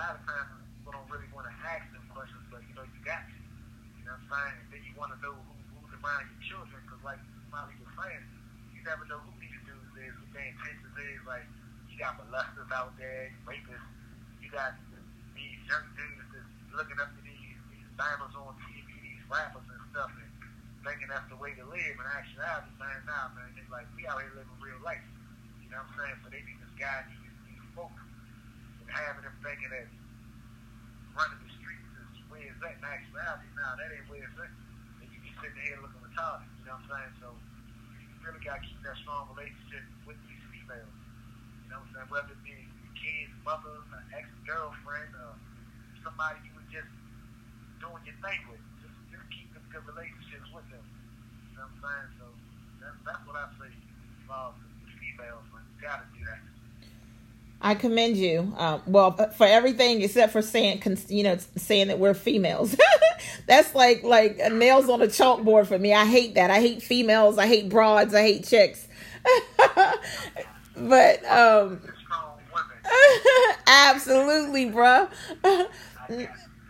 Lot 0.01 0.17
of 0.17 0.25
times 0.25 0.49
people 0.81 0.97
don't 0.97 1.11
really 1.13 1.29
want 1.29 1.45
to 1.45 1.55
ask 1.61 1.85
them 1.93 2.01
questions, 2.09 2.41
but 2.49 2.65
you 2.65 2.73
know 2.73 2.89
you 2.89 3.01
got 3.05 3.21
to. 3.21 3.37
You 4.01 4.09
know 4.09 4.17
what 4.17 4.33
I'm 4.33 4.33
saying? 4.33 4.57
And 4.65 4.69
then 4.73 4.81
you 4.89 4.97
want 4.97 5.13
to 5.13 5.19
know 5.21 5.37
who, 5.37 5.53
who's 5.77 5.93
around 6.01 6.25
your 6.25 6.41
children, 6.41 6.81
because 6.89 7.05
like 7.05 7.21
Molly 7.53 7.77
was 7.77 7.93
saying, 8.01 8.25
you 8.73 8.81
never 8.81 9.05
know 9.05 9.21
who 9.21 9.31
saying 9.37 9.67
Texas 9.77 10.01
is 10.01 10.17
what 10.17 10.33
their 10.33 10.49
intentions 10.49 10.97
is, 10.97 11.21
like 11.29 11.47
you 11.91 11.97
got 11.99 12.17
molesters 12.17 12.71
out 12.73 12.97
there, 12.97 13.29
rapists, 13.45 13.91
you 14.41 14.49
got 14.49 14.73
these 15.37 15.59
young 15.69 15.85
dudes 15.95 16.27
that's 16.33 16.53
looking 16.73 16.97
up 16.97 17.13
to 17.13 17.21
these 17.21 17.61
these 17.69 17.91
diamonds 18.01 18.35
on 18.39 18.57
TV, 18.65 18.89
these 19.05 19.23
rappers 19.29 19.67
and 19.69 19.83
stuff, 19.93 20.11
and 20.17 20.31
thinking 20.87 21.13
that's 21.13 21.29
the 21.29 21.37
way 21.37 21.53
to 21.59 21.65
live. 21.69 21.95
And 22.01 22.09
actuality, 22.09 22.73
man, 22.81 23.05
nah, 23.05 23.37
man, 23.37 23.53
it's 23.59 23.69
like 23.69 23.85
we 23.93 24.09
out 24.09 24.23
here 24.25 24.33
living 24.33 24.59
real 24.65 24.81
life. 24.81 25.05
You 25.61 25.69
know 25.69 25.85
what 25.85 25.93
I'm 25.93 26.17
saying? 26.17 26.17
So 26.25 26.27
they 26.33 26.41
be 26.41 26.57
misguiding 26.57 27.21
these 27.21 27.37
these 27.53 27.67
folks 27.77 28.01
and 28.81 28.89
having 28.89 29.23
them 29.23 29.37
thinking 29.45 29.71
that 29.71 29.87
running 31.15 31.41
the 31.45 31.51
streets 31.61 31.91
is 32.01 32.17
where 32.33 32.43
is 32.43 32.50
that. 32.61 32.77
In 32.77 32.85
actuality, 32.85 33.49
nah, 33.57 33.77
that 33.77 33.89
ain't 33.93 34.07
where 34.09 34.25
it's 34.25 34.39
at. 34.41 34.53
And 35.01 35.09
you 35.09 35.19
be 35.21 35.33
sitting 35.41 35.61
here 35.65 35.81
looking 35.81 36.01
retarded. 36.05 36.49
You 36.61 36.69
know 36.69 36.77
what 36.77 36.85
I'm 36.85 37.13
saying? 37.13 37.15
So 37.25 37.29
you 37.33 38.07
really 38.25 38.43
got 38.45 38.61
to 38.61 38.63
keep 38.65 38.81
that 38.85 38.97
strong 39.01 39.29
relationship 39.33 39.85
with 40.05 40.21
these 40.29 40.45
females. 40.53 40.93
You 41.65 41.69
know 41.73 41.81
what 41.81 41.89
I'm 41.89 42.05
saying? 42.05 42.11
Whether 42.13 42.33
it 42.37 42.43
be 42.45 42.57
your 42.57 42.95
kid's 42.97 43.35
mother, 43.45 43.77
an 43.97 44.05
ex-girlfriend, 44.13 45.13
or 45.17 45.33
somebody 46.05 46.41
you 46.45 46.53
were 46.57 46.69
just 46.69 46.93
doing 47.81 48.03
your 48.05 48.19
thing 48.21 48.41
with. 48.53 48.61
Just, 48.85 48.97
just 49.09 49.27
keep 49.33 49.49
them 49.57 49.65
good 49.73 49.85
relationships 49.89 50.49
with 50.53 50.69
them. 50.69 50.85
You 50.85 51.57
know 51.57 51.65
what 51.65 51.73
I'm 51.73 51.81
saying? 51.81 52.09
So 52.21 52.27
that's, 52.85 52.99
that's 53.09 53.23
what 53.25 53.37
I 53.41 53.49
say 53.57 53.73
about 54.29 54.61
the 54.61 54.93
females. 55.01 55.47
Like, 55.53 55.65
you 55.65 55.79
got 55.81 56.05
to 56.05 56.09
do 56.13 56.21
that. 56.29 56.50
I 57.63 57.75
commend 57.75 58.17
you. 58.17 58.55
Um, 58.57 58.83
well, 58.87 59.13
for 59.37 59.47
everything 59.47 60.01
except 60.01 60.33
for 60.33 60.41
saying, 60.41 60.83
you 61.09 61.25
know, 61.25 61.37
saying 61.57 61.89
that 61.89 61.99
we're 61.99 62.15
females. 62.15 62.75
That's 63.47 63.75
like 63.75 64.03
like 64.03 64.39
nails 64.53 64.89
on 64.89 65.03
a 65.03 65.07
chalkboard 65.07 65.67
for 65.67 65.79
me. 65.79 65.93
I 65.93 66.07
hate 66.07 66.35
that. 66.35 66.51
I 66.51 66.61
hate 66.61 66.83
females. 66.83 67.37
I 67.39 67.47
hate 67.47 67.69
broads. 67.69 68.15
I 68.15 68.23
hate 68.23 68.47
chicks. 68.47 68.89
but 70.77 71.25
um, 71.27 71.81
absolutely, 73.67 74.67
bruh. 74.71 75.11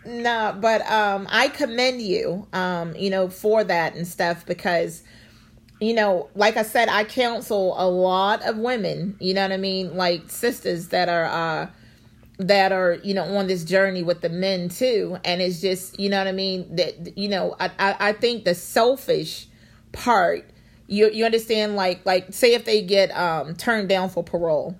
nah, 0.05 0.51
but 0.51 0.81
um, 0.91 1.27
I 1.29 1.47
commend 1.47 2.01
you. 2.01 2.47
Um, 2.51 2.95
you 2.95 3.09
know, 3.09 3.29
for 3.29 3.63
that 3.63 3.95
and 3.95 4.05
stuff 4.05 4.45
because 4.45 5.03
you 5.81 5.93
know, 5.93 6.29
like 6.35 6.57
I 6.57 6.63
said, 6.63 6.87
I 6.87 7.03
counsel 7.03 7.75
a 7.77 7.89
lot 7.89 8.43
of 8.43 8.57
women, 8.57 9.17
you 9.19 9.33
know 9.33 9.41
what 9.41 9.51
I 9.51 9.57
mean? 9.57 9.97
Like 9.97 10.29
sisters 10.29 10.89
that 10.89 11.09
are, 11.09 11.25
uh, 11.25 11.67
that 12.47 12.71
are 12.71 12.95
you 13.03 13.13
know 13.13 13.23
on 13.37 13.47
this 13.47 13.63
journey 13.63 14.03
with 14.03 14.21
the 14.21 14.29
men 14.29 14.69
too. 14.69 15.17
And 15.23 15.41
it's 15.41 15.61
just 15.61 15.99
you 15.99 16.09
know 16.09 16.17
what 16.17 16.27
i 16.27 16.31
mean? 16.31 16.75
That 16.75 17.17
you 17.17 17.29
know 17.29 17.55
i 17.59 17.69
i, 17.79 17.95
I 17.99 18.13
think 18.13 18.45
the 18.45 18.55
selfish 18.55 19.47
part 19.91 20.49
you 20.87 21.09
you 21.11 21.25
understand 21.25 21.75
like 21.75 22.05
like 22.05 22.33
say 22.33 22.53
if 22.53 22.65
they 22.65 22.81
get 22.81 23.11
um 23.11 23.55
turned 23.55 23.89
down 23.89 24.09
for 24.09 24.23
parole 24.23 24.79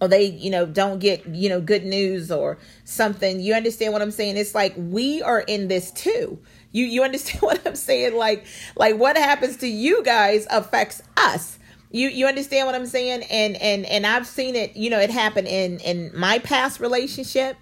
or 0.00 0.08
they 0.08 0.24
you 0.24 0.50
know 0.50 0.66
don't 0.66 0.98
get 0.98 1.26
you 1.26 1.48
know 1.48 1.60
good 1.60 1.84
news 1.84 2.30
or 2.30 2.58
something 2.84 3.40
you 3.40 3.54
understand 3.54 3.92
what 3.92 4.02
i'm 4.02 4.10
saying? 4.10 4.36
It's 4.36 4.54
like 4.54 4.74
we 4.76 5.22
are 5.22 5.40
in 5.40 5.68
this 5.68 5.90
too 5.90 6.38
you 6.74 6.84
you 6.84 7.02
understand 7.02 7.40
what 7.40 7.66
i'm 7.66 7.76
saying? 7.76 8.14
Like 8.14 8.44
like 8.76 8.96
what 8.96 9.16
happens 9.16 9.56
to 9.58 9.66
you 9.66 10.02
guys 10.02 10.46
affects 10.50 11.00
us. 11.16 11.58
You 11.90 12.08
you 12.08 12.26
understand 12.26 12.66
what 12.66 12.74
i'm 12.74 12.86
saying? 12.86 13.22
And 13.30 13.56
and 13.56 13.86
and 13.86 14.06
i've 14.06 14.26
seen 14.26 14.56
it 14.56 14.76
you 14.76 14.90
know 14.90 14.98
it 14.98 15.10
happen 15.10 15.46
in 15.46 15.78
in 15.78 16.10
my 16.14 16.40
past 16.40 16.80
relationship 16.80 17.56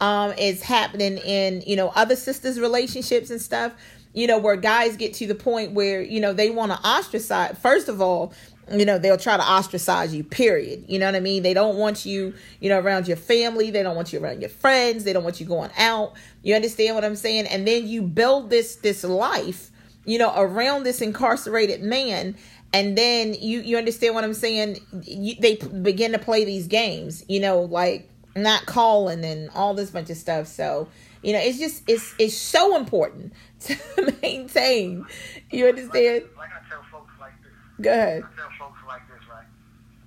um 0.00 0.34
it's 0.36 0.62
happening 0.62 1.16
in 1.18 1.62
you 1.66 1.76
know 1.76 1.88
other 1.94 2.16
sisters 2.16 2.60
relationships 2.60 3.30
and 3.30 3.40
stuff 3.40 3.72
you 4.12 4.26
know 4.26 4.38
where 4.38 4.56
guys 4.56 4.96
get 4.96 5.14
to 5.14 5.26
the 5.26 5.34
point 5.34 5.72
where 5.72 6.02
you 6.02 6.20
know 6.20 6.32
they 6.32 6.50
want 6.50 6.72
to 6.72 6.78
ostracize 6.86 7.56
first 7.58 7.88
of 7.88 8.00
all 8.02 8.32
you 8.72 8.84
know 8.84 8.98
they'll 8.98 9.16
try 9.16 9.36
to 9.36 9.42
ostracize 9.42 10.14
you 10.14 10.24
period. 10.24 10.84
You 10.88 10.98
know 10.98 11.06
what 11.06 11.14
i 11.14 11.20
mean? 11.20 11.42
They 11.42 11.54
don't 11.54 11.76
want 11.76 12.04
you 12.04 12.34
you 12.60 12.68
know 12.68 12.78
around 12.80 13.06
your 13.08 13.16
family. 13.16 13.70
They 13.70 13.82
don't 13.82 13.96
want 13.96 14.12
you 14.12 14.20
around 14.20 14.40
your 14.40 14.50
friends. 14.50 15.04
They 15.04 15.12
don't 15.12 15.24
want 15.24 15.40
you 15.40 15.46
going 15.46 15.70
out. 15.78 16.14
You 16.42 16.54
understand 16.54 16.94
what 16.94 17.04
i'm 17.04 17.16
saying? 17.16 17.46
And 17.46 17.66
then 17.66 17.86
you 17.86 18.02
build 18.02 18.50
this 18.50 18.76
this 18.76 19.04
life 19.04 19.70
you 20.04 20.18
know 20.18 20.32
around 20.36 20.84
this 20.84 21.00
incarcerated 21.00 21.82
man. 21.82 22.36
And 22.72 22.98
then 22.98 23.34
you 23.34 23.60
you 23.60 23.76
understand 23.76 24.14
what 24.14 24.24
i'm 24.24 24.34
saying? 24.34 24.78
You, 25.02 25.36
they 25.36 25.56
begin 25.56 26.12
to 26.12 26.18
play 26.18 26.44
these 26.44 26.66
games 26.66 27.24
you 27.28 27.40
know 27.40 27.60
like 27.60 28.10
not 28.36 28.66
calling 28.66 29.24
and 29.24 29.48
all 29.50 29.74
this 29.74 29.90
bunch 29.90 30.10
of 30.10 30.16
stuff. 30.16 30.46
So 30.46 30.88
you 31.22 31.32
know 31.32 31.38
it's 31.38 31.58
just 31.58 31.82
it's 31.86 32.14
it's 32.18 32.36
so 32.36 32.76
important 32.76 33.32
to 33.60 33.76
maintain. 34.22 35.06
You 35.50 35.68
understand? 35.68 36.24
Like, 36.24 36.36
like 36.36 36.50
I 36.50 36.68
tell 36.68 36.82
folks 36.92 37.12
like 37.18 37.32
this. 37.42 37.52
Go 37.82 37.90
ahead 37.92 38.22
I 38.24 38.30
tell 38.36 38.52
folks 38.58 38.80
like 38.88 39.04
this, 39.10 39.20
right? 39.28 39.48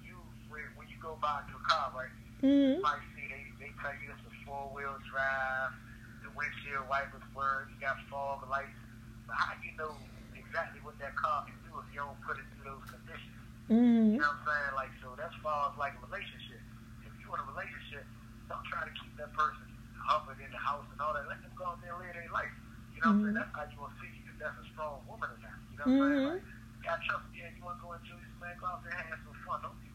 You 0.05 0.17
when, 0.49 0.63
when 0.79 0.87
you 0.89 0.97
go 1.01 1.17
buy 1.21 1.41
a 1.41 1.43
new 1.49 1.59
car, 1.67 1.93
right? 1.93 2.13
hmm 2.41 2.79
You 2.79 2.83
might 2.83 3.03
see 3.15 3.25
they, 3.29 3.43
they 3.61 3.71
tell 3.81 3.93
you 4.01 4.09
it's 4.13 4.23
a 4.25 4.33
four 4.47 4.71
wheel 4.73 4.95
drive, 5.11 5.73
the 6.25 6.31
windshield 6.33 6.87
wipers 6.89 7.23
work, 7.37 7.69
you 7.73 7.77
got 7.83 7.97
fog 8.09 8.43
lights. 8.49 8.75
But 9.29 9.37
how 9.37 9.53
do 9.53 9.61
you 9.67 9.75
know 9.77 9.93
exactly 10.33 10.81
what 10.81 10.97
that 10.97 11.13
car 11.19 11.45
can 11.45 11.57
do 11.69 11.77
if 11.77 11.85
you 11.93 12.01
don't 12.01 12.17
put 12.25 12.39
it 12.41 12.45
through 12.57 12.65
those 12.73 12.85
conditions? 12.89 13.37
hmm 13.69 14.17
You 14.17 14.21
know 14.21 14.25
what 14.25 14.41
I'm 14.41 14.47
saying? 14.49 14.73
Like 14.73 14.93
so 15.03 15.13
that's 15.19 15.35
far 15.45 15.69
as 15.69 15.75
like 15.77 15.93
a 15.97 16.01
relationship. 16.09 16.61
If 17.05 17.13
you 17.21 17.29
in 17.29 17.39
a 17.39 17.47
relationship, 17.53 18.05
don't 18.49 18.65
try 18.73 18.81
to 18.87 18.93
keep 18.97 19.13
that 19.21 19.29
person 19.37 19.69
hubbard 20.09 20.41
in 20.41 20.49
the 20.49 20.57
house 20.57 20.85
and 20.89 20.97
all 20.97 21.13
that. 21.13 21.29
Let 21.29 21.37
them 21.45 21.53
go 21.53 21.69
out 21.69 21.77
there 21.85 21.93
and 21.93 22.01
live 22.01 22.17
their 22.17 22.33
life. 22.33 22.49
You 22.97 23.05
know 23.05 23.13
what 23.13 23.21
I'm 23.21 23.23
saying? 23.29 23.37
That's 23.37 23.53
how 23.53 23.65
you 23.69 23.77
will 23.79 23.93
see 24.01 24.09
if 24.25 24.35
that's 24.41 24.57
a 24.57 24.65
strong 24.73 24.97
woman 25.05 25.29
or 25.29 25.37
not. 25.45 25.57
You 25.69 25.77
know 25.77 25.85
what 25.85 26.01
I'm 26.01 26.17
saying? 26.17 26.25
Like, 26.33 26.43
trust 26.83 27.25
yeah, 27.35 27.49
you 27.55 27.63
want 27.63 27.77
to 27.79 27.83
go 27.83 27.93
go 28.59 28.67
and 28.83 28.93
have 28.93 29.19
some 29.23 29.35
fun. 29.47 29.59
Don't 29.63 29.79
be 29.79 29.87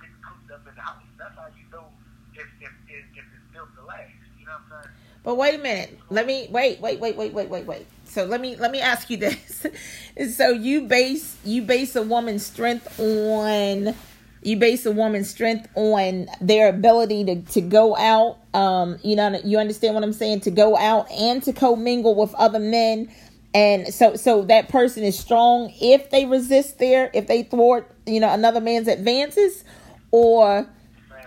sitting 0.00 0.16
cooped 0.24 0.50
up 0.50 0.66
in 0.68 0.74
the 0.74 0.80
house. 0.80 1.02
That's 1.18 1.34
how 1.36 1.48
you 1.52 1.64
know 1.70 1.86
if 2.34 2.46
if 2.60 2.72
if, 2.88 3.04
if 3.12 3.24
it's 3.24 3.52
built 3.52 3.68
to 3.76 3.84
last. 3.84 4.10
You 4.38 4.46
know 4.46 4.52
what 4.52 4.78
I'm 4.78 4.82
saying? 4.84 4.94
But 5.22 5.36
wait 5.36 5.54
a 5.54 5.58
minute. 5.58 5.98
Let 6.10 6.26
me 6.26 6.48
wait, 6.50 6.80
wait, 6.80 7.00
wait, 7.00 7.16
wait, 7.16 7.32
wait, 7.32 7.48
wait, 7.48 7.66
wait. 7.66 7.86
So 8.04 8.24
let 8.24 8.40
me 8.40 8.56
let 8.56 8.70
me 8.70 8.80
ask 8.80 9.10
you 9.10 9.16
this. 9.16 9.66
so 10.36 10.50
you 10.50 10.82
base 10.82 11.36
you 11.44 11.62
base 11.62 11.96
a 11.96 12.02
woman's 12.02 12.46
strength 12.46 12.98
on 12.98 13.94
you 14.42 14.56
base 14.56 14.86
a 14.86 14.92
woman's 14.92 15.28
strength 15.28 15.68
on 15.74 16.28
their 16.40 16.68
ability 16.68 17.24
to, 17.24 17.42
to 17.52 17.60
go 17.60 17.96
out. 17.96 18.38
Um, 18.54 18.98
you 19.02 19.16
know, 19.16 19.40
you 19.44 19.58
understand 19.58 19.94
what 19.94 20.04
I'm 20.04 20.12
saying? 20.12 20.42
To 20.42 20.50
go 20.52 20.76
out 20.76 21.10
and 21.10 21.42
to 21.42 21.52
commingle 21.52 22.14
with 22.14 22.32
other 22.34 22.60
men. 22.60 23.10
And 23.56 23.88
so 23.88 24.16
so 24.16 24.42
that 24.52 24.68
person 24.68 25.02
is 25.02 25.18
strong 25.18 25.72
if 25.80 26.10
they 26.10 26.26
resist 26.26 26.78
there, 26.78 27.10
if 27.14 27.26
they 27.26 27.42
thwart, 27.42 27.90
you 28.04 28.20
know, 28.20 28.28
another 28.28 28.60
man's 28.60 28.86
advances, 28.86 29.64
or 30.10 30.68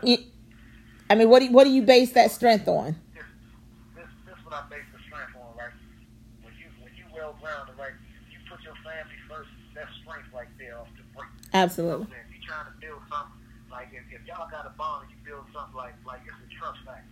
you, 0.04 0.20
I 1.10 1.16
mean, 1.16 1.28
what 1.28 1.40
do 1.40 1.46
you, 1.46 1.52
what 1.52 1.64
do 1.64 1.72
you 1.72 1.82
base 1.82 2.12
that 2.12 2.30
strength 2.30 2.68
on? 2.68 2.94
This 3.18 3.26
this 3.98 4.06
this 4.30 4.38
what 4.46 4.54
I 4.54 4.62
base 4.70 4.86
the 4.94 5.02
strength 5.10 5.34
on, 5.42 5.58
right? 5.58 5.74
When 6.46 6.54
you 6.54 6.70
when 6.86 6.94
you 6.94 7.10
well 7.18 7.34
grounded, 7.42 7.74
right? 7.82 7.98
You 8.30 8.38
put 8.46 8.62
your 8.62 8.78
family 8.86 9.18
first. 9.26 9.50
That's 9.74 9.90
strength 10.06 10.30
right 10.30 10.54
there 10.62 10.78
off 10.78 10.94
the 11.02 11.10
break. 11.18 11.34
Absolutely. 11.58 12.14
If 12.14 12.30
you're 12.30 12.46
trying 12.46 12.70
to 12.70 12.78
build 12.78 13.02
something, 13.10 13.42
like 13.74 13.90
if, 13.90 14.06
if 14.14 14.22
y'all 14.30 14.46
got 14.54 14.70
a 14.70 14.74
bond 14.78 15.10
and 15.10 15.18
you 15.18 15.20
build 15.26 15.50
something 15.50 15.74
like 15.74 15.98
like 16.06 16.22
it's 16.30 16.38
a 16.38 16.50
trust 16.62 16.78
factor. 16.86 17.10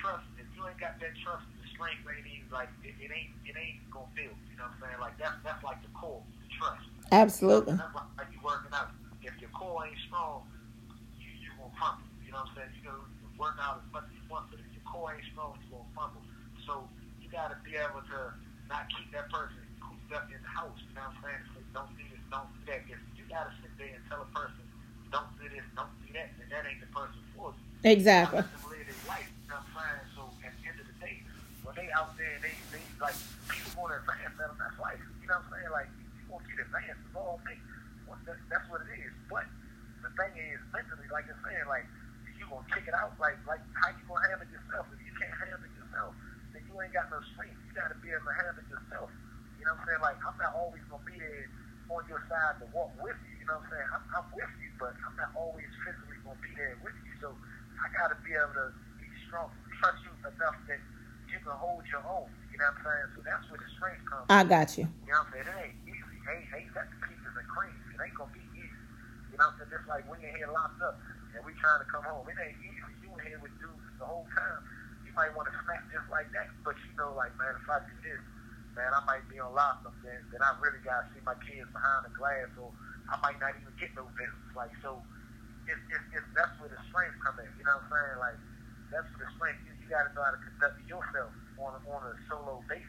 Trust, 0.00 0.24
if 0.40 0.48
you 0.56 0.64
ain't 0.64 0.80
got 0.80 0.96
that 1.04 1.12
trust, 1.20 1.44
the 1.82 1.98
strength 1.98 2.52
like 2.52 2.70
it, 2.84 2.94
it 3.00 3.10
ain't 3.10 3.32
it 3.48 3.56
ain't 3.58 3.82
gonna 3.90 4.06
build. 4.14 4.36
You 4.52 4.56
know 4.60 4.68
what 4.70 4.78
I'm 4.78 4.82
saying? 4.86 5.00
Like 5.00 5.16
that's 5.18 5.38
that's 5.42 5.62
like 5.64 5.80
the 5.82 5.90
core, 5.96 6.22
the 6.44 6.48
trust. 6.54 6.86
Absolutely. 7.10 7.74
That's 7.74 7.94
like, 7.96 8.12
like 8.18 8.30
you 8.30 8.40
working 8.44 8.70
out. 8.70 8.94
If 9.22 9.34
your 9.40 9.50
core 9.50 9.86
ain't 9.86 9.98
strong, 10.06 10.46
you 11.18 11.30
you 11.40 11.50
gonna 11.58 11.72
fumble. 11.80 12.06
You 12.22 12.30
know 12.30 12.44
what 12.44 12.54
I'm 12.54 12.70
saying? 12.70 12.72
You 12.78 12.82
gonna 12.86 13.40
work 13.40 13.56
out 13.58 13.82
as 13.82 13.88
much 13.90 14.06
as 14.06 14.14
you 14.14 14.26
want, 14.30 14.52
but 14.52 14.60
if 14.62 14.68
your 14.70 14.86
core 14.86 15.10
ain't 15.10 15.26
strong, 15.32 15.58
you 15.58 15.66
gonna 15.74 15.96
fumble. 15.96 16.22
So 16.68 16.86
you 17.18 17.26
gotta 17.32 17.58
be 17.66 17.74
able 17.74 18.04
to 18.04 18.18
not 18.70 18.86
keep 18.92 19.10
that 19.16 19.32
person 19.32 19.58
cooped 19.82 20.12
up 20.14 20.30
in 20.30 20.38
the 20.38 20.52
house. 20.52 20.76
You 20.86 20.94
know 20.94 21.08
what 21.08 21.18
I'm 21.18 21.26
saying? 21.26 21.42
So 21.50 21.58
don't 21.74 21.92
do 21.98 22.04
this, 22.06 22.22
don't 22.30 22.50
do 22.52 22.60
that. 22.70 22.86
If 22.86 23.00
you 23.18 23.24
gotta 23.26 23.50
sit 23.58 23.72
there 23.80 23.90
and 23.96 24.04
tell 24.06 24.22
a 24.22 24.30
person, 24.30 24.62
don't 25.10 25.32
do 25.40 25.48
this, 25.50 25.64
don't 25.74 25.92
do 26.04 26.08
that, 26.14 26.30
then 26.38 26.46
that 26.52 26.62
ain't 26.68 26.84
the 26.84 26.90
person 26.92 27.20
for 27.34 27.50
you. 27.50 27.62
Exactly 27.82 28.44
live 28.72 28.88
their 28.88 29.08
life. 29.08 29.30
You 29.30 29.48
know 29.48 29.60
what 29.60 29.84
I'm 29.84 29.96
saying? 29.96 30.06
So 30.16 30.22
at 30.44 30.52
the 30.56 30.62
end 30.68 30.76
of 30.80 30.86
the 30.88 30.96
day, 30.98 31.22
when 31.62 31.72
they 31.72 31.80
out 31.92 32.16
there, 32.16 32.36
they 32.40 32.54
they 32.72 32.82
like 32.98 33.16
people 33.48 33.72
want 33.76 33.92
to 33.92 34.00
advance 34.00 34.34
them. 34.40 34.56
That's 34.56 34.76
life. 34.80 35.00
You 35.20 35.28
know 35.28 35.38
what 35.40 35.52
I'm 35.52 35.60
saying? 35.60 35.72
Like 35.72 35.90
you 35.92 36.24
want 36.32 36.44
to 36.48 36.52
advance 36.56 36.98
is 36.98 37.14
all 37.14 37.38
me. 37.44 37.56
What 38.08 38.18
that, 38.24 38.40
that's 38.48 38.66
what 38.72 38.82
it 38.88 38.96
is. 38.96 39.12
But 39.28 39.44
the 40.00 40.10
thing 40.16 40.32
is, 40.40 40.58
mentally, 40.72 41.08
like 41.12 41.28
you're 41.28 41.42
saying, 41.44 41.68
like 41.68 41.86
you 42.40 42.48
gonna 42.48 42.66
kick 42.72 42.88
it 42.88 42.96
out. 42.96 43.12
Like 43.20 43.36
like 43.44 43.60
how 43.76 43.92
you 43.92 44.02
gonna 44.08 44.24
handle 44.26 44.48
yourself? 44.48 44.88
If 44.90 45.00
you 45.04 45.12
can't 45.20 45.36
handle 45.36 45.70
yourself, 45.76 46.12
then 46.56 46.64
you 46.64 46.74
ain't 46.80 46.94
got 46.96 47.12
no 47.12 47.20
strength. 47.36 47.60
You 47.68 47.72
gotta 47.76 47.96
be 48.00 48.08
able 48.10 48.26
to 48.26 48.36
handle 48.40 48.66
yourself. 48.66 49.08
You 49.60 49.68
know 49.68 49.76
what 49.76 49.84
I'm 49.84 49.88
saying? 49.92 50.02
Like 50.02 50.18
I'm 50.24 50.38
not 50.40 50.52
always 50.56 50.82
gonna 50.88 51.06
be 51.06 51.16
there 51.20 51.46
on 51.92 52.02
your 52.08 52.22
side 52.26 52.56
to 52.64 52.66
walk 52.72 52.90
with 53.04 53.18
you. 53.28 53.36
You 53.36 53.46
know 53.46 53.60
what 53.60 53.68
I'm 53.68 53.72
saying? 53.76 53.88
I'm, 53.92 54.04
I'm 54.16 54.28
with 54.32 54.52
you, 54.64 54.70
but 54.80 54.96
I'm 55.04 55.14
not 55.20 55.30
always 55.36 55.68
physically 55.84 56.18
gonna 56.24 56.40
be 56.40 56.52
there 56.56 56.80
with 56.80 56.96
you. 57.04 57.12
So 57.20 57.36
I 57.76 57.86
gotta 57.92 58.16
be 58.24 58.32
able 58.32 58.56
to 58.56 58.66
be 58.96 59.06
strong, 59.28 59.52
trust 59.76 60.00
you 60.02 60.14
enough 60.24 60.56
that 60.66 60.80
can 61.42 61.54
hold 61.58 61.82
your 61.90 62.02
own. 62.06 62.30
You 62.50 62.56
know 62.58 62.70
what 62.70 62.78
I'm 62.78 62.86
saying? 62.86 63.08
So 63.14 63.18
that's 63.26 63.44
where 63.50 63.60
the 63.60 63.70
strength 63.74 64.02
comes. 64.06 64.26
I 64.30 64.42
got 64.46 64.68
you. 64.78 64.86
You 64.86 65.10
know 65.10 65.22
what 65.22 65.34
I'm 65.34 65.42
saying? 65.42 65.48
It 65.50 65.58
ain't 65.66 65.78
easy. 65.90 66.16
Ain't 66.30 66.46
ain't 66.54 66.72
got 66.72 66.86
the 66.86 66.98
peaches 67.02 67.34
and 67.34 67.48
cream. 67.50 67.76
It 67.92 67.98
ain't 67.98 68.16
gonna 68.16 68.34
be 68.34 68.44
easy. 68.54 68.82
You 69.34 69.36
know 69.40 69.50
what 69.50 69.58
I'm 69.58 69.66
saying? 69.66 69.72
Just 69.74 69.86
like 69.90 70.04
when 70.06 70.18
you're 70.22 70.36
here 70.38 70.50
locked 70.52 70.78
up 70.84 70.96
and 71.34 71.42
we 71.42 71.52
trying 71.58 71.82
to 71.82 71.88
come 71.90 72.04
home, 72.06 72.22
it 72.30 72.38
ain't 72.38 72.58
easy. 72.62 72.92
You 73.02 73.10
in 73.18 73.24
here 73.26 73.40
with 73.42 73.54
dudes 73.58 73.88
the 73.98 74.06
whole 74.06 74.28
time. 74.36 74.60
You 75.02 75.10
might 75.18 75.34
want 75.34 75.50
to 75.50 75.54
snap 75.66 75.82
just 75.90 76.08
like 76.08 76.30
that, 76.32 76.48
but 76.62 76.78
you 76.86 76.92
know, 76.96 77.12
like 77.18 77.34
man, 77.36 77.52
if 77.58 77.66
I 77.68 77.82
do 77.84 77.94
this, 78.06 78.22
man, 78.78 78.92
I 78.94 79.02
might 79.04 79.26
be 79.28 79.42
on 79.42 79.50
lockdown. 79.52 79.92
Then 80.06 80.20
then 80.30 80.40
I 80.40 80.54
really 80.62 80.80
gotta 80.86 81.04
see 81.12 81.20
my 81.26 81.36
kids 81.42 81.66
behind 81.74 82.06
the 82.06 82.12
glass, 82.14 82.48
or 82.56 82.70
I 83.10 83.18
might 83.20 83.36
not 83.42 83.52
even 83.58 83.74
get 83.76 83.90
no 83.98 84.06
visits. 84.14 84.50
Like 84.54 84.72
so, 84.80 85.02
it's 85.66 85.82
it's, 85.90 86.06
it's 86.16 86.28
that's 86.38 86.54
where 86.62 86.70
the 86.70 86.80
strength 86.88 87.18
come 87.20 87.36
in. 87.42 87.50
You 87.58 87.66
know 87.66 87.76
what 87.82 87.90
I'm 87.90 87.92
saying? 87.92 88.18
Like 88.22 88.38
that's 88.94 89.08
where 89.16 89.26
the 89.26 89.30
strength. 89.36 89.60
You, 89.66 89.74
you 89.92 90.00
gotta 90.00 90.14
know 90.16 90.24
how 90.24 90.32
to 90.32 90.40
conduct 90.40 90.80
yourself 90.88 91.28
on 91.60 91.76
a, 91.76 91.80
on 91.92 92.00
a 92.08 92.16
solo 92.24 92.64
basis. 92.64 92.88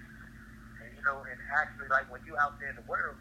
And 0.80 0.88
you 0.96 1.04
know, 1.04 1.20
and 1.28 1.36
actually, 1.52 1.92
like 1.92 2.08
when 2.08 2.24
you 2.24 2.40
out 2.40 2.56
there 2.64 2.72
in 2.72 2.80
the 2.80 2.88
world, 2.88 3.20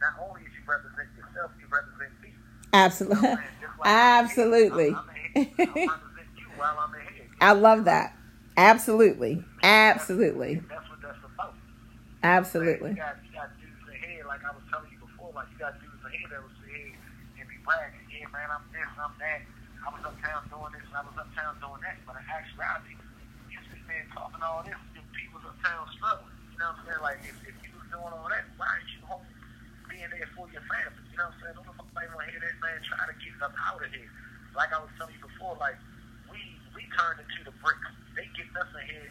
not 0.00 0.16
only 0.16 0.48
is 0.48 0.52
you 0.56 0.64
represent 0.64 1.12
yourself, 1.12 1.52
you 1.60 1.68
represent 1.68 2.16
me. 2.24 2.32
Absolutely. 2.72 3.36
Absolutely. 3.84 4.96
I'm, 4.96 5.04
I'm. 5.04 5.44
I 5.44 5.44
represent 5.44 6.32
you 6.40 6.48
while 6.56 6.80
I'm. 6.80 6.96
I 7.44 7.52
love 7.52 7.84
that. 7.84 8.16
Absolutely. 8.56 9.44
Absolutely. 9.62 10.64
That's 10.64 10.88
what 10.88 11.04
that's 11.04 11.20
about. 11.20 11.52
Absolutely. 12.24 12.96
You 12.96 13.04
got, 13.04 13.20
you 13.28 13.36
got 13.36 13.52
dudes 13.60 13.86
ahead, 13.92 14.24
like 14.24 14.40
I 14.40 14.56
was 14.56 14.64
telling 14.72 14.88
you 14.88 15.04
before, 15.04 15.36
like 15.36 15.52
you 15.52 15.58
got 15.60 15.76
dudes 15.78 16.00
ahead 16.00 16.32
that 16.32 16.40
sit 16.64 16.72
here 16.72 16.96
and 17.38 17.46
be 17.46 17.60
bragging, 17.60 18.08
yeah, 18.08 18.26
man, 18.32 18.48
I'm 18.50 18.64
this, 18.72 18.88
I'm 18.96 19.12
that. 19.20 19.44
I 19.84 19.88
was 19.94 20.02
uptown 20.02 20.48
doing 20.50 20.72
this, 20.74 20.88
I 20.90 21.04
was 21.06 21.14
uptown 21.14 21.60
doing 21.60 21.78
that. 21.86 22.02
But 22.02 22.18
in 22.18 22.26
actuality, 22.26 22.98
you 22.98 23.07
talking 24.12 24.42
all 24.42 24.62
this, 24.64 24.78
and 24.96 25.06
people's 25.12 25.44
uptown 25.44 25.84
struggling. 25.96 26.34
You 26.52 26.58
know 26.60 26.74
what 26.74 26.82
I'm 26.82 26.86
saying? 26.88 27.02
Like, 27.04 27.20
if, 27.22 27.36
if 27.46 27.56
you 27.62 27.70
was 27.76 27.86
doing 27.92 28.12
all 28.12 28.28
that, 28.28 28.44
why 28.58 28.66
aren't 28.66 28.90
you 28.92 29.00
home 29.06 29.24
being 29.88 30.10
there 30.10 30.28
for 30.34 30.46
your 30.50 30.64
family? 30.66 31.02
You 31.12 31.16
know 31.16 31.30
what 31.30 31.38
I'm 31.38 31.42
saying? 31.42 31.54
Don't 31.58 31.68
nobody 31.68 32.06
want 32.14 32.24
to 32.26 32.30
hear 32.34 32.42
that 32.42 32.56
man 32.60 32.78
try 32.84 33.02
to 33.06 33.14
get 33.18 33.34
up 33.40 33.54
out 33.56 33.80
of 33.80 33.90
here. 33.90 34.10
Like 34.56 34.70
I 34.74 34.78
was 34.82 34.90
telling 34.98 35.14
you 35.14 35.22
before, 35.22 35.54
like, 35.60 35.78
we 36.28 36.40
we 36.74 36.82
turned 36.98 37.22
into 37.22 37.40
the 37.46 37.54
bricks. 37.62 37.90
They 38.18 38.26
getting 38.34 38.54
us 38.58 38.70
in 38.74 38.84
here, 38.90 39.10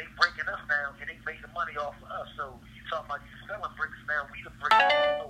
they 0.00 0.06
breaking 0.16 0.48
us 0.48 0.62
down, 0.64 0.96
and 0.98 1.06
they 1.08 1.18
making 1.28 1.52
money 1.52 1.76
off 1.76 1.96
of 2.00 2.08
us. 2.08 2.28
So 2.38 2.56
you 2.72 2.80
talking 2.88 3.10
about 3.10 3.20
you 3.20 3.34
selling 3.44 3.74
bricks 3.76 4.00
now, 4.08 4.24
we 4.32 4.40
the 4.40 4.54
bricks. 4.56 4.80
So 5.20 5.28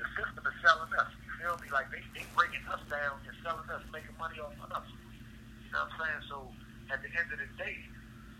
the 0.00 0.06
system 0.16 0.42
is 0.44 0.56
selling 0.64 0.92
us. 0.96 1.10
You 1.20 1.30
feel 1.40 1.56
me? 1.60 1.68
Like 1.68 1.92
they, 1.92 2.00
they 2.16 2.24
breaking 2.32 2.64
us 2.72 2.80
down 2.88 3.20
and 3.24 3.36
selling 3.44 3.68
us, 3.68 3.84
making 3.92 4.16
money 4.16 4.40
off 4.40 4.56
of 4.60 4.72
us. 4.72 4.88
You 4.88 5.72
know 5.76 5.84
what 5.84 5.92
I'm 5.92 6.00
saying? 6.00 6.22
So 6.32 6.36
at 6.88 7.04
the 7.04 7.10
end 7.12 7.28
of 7.32 7.38
the 7.40 7.50
day, 7.60 7.76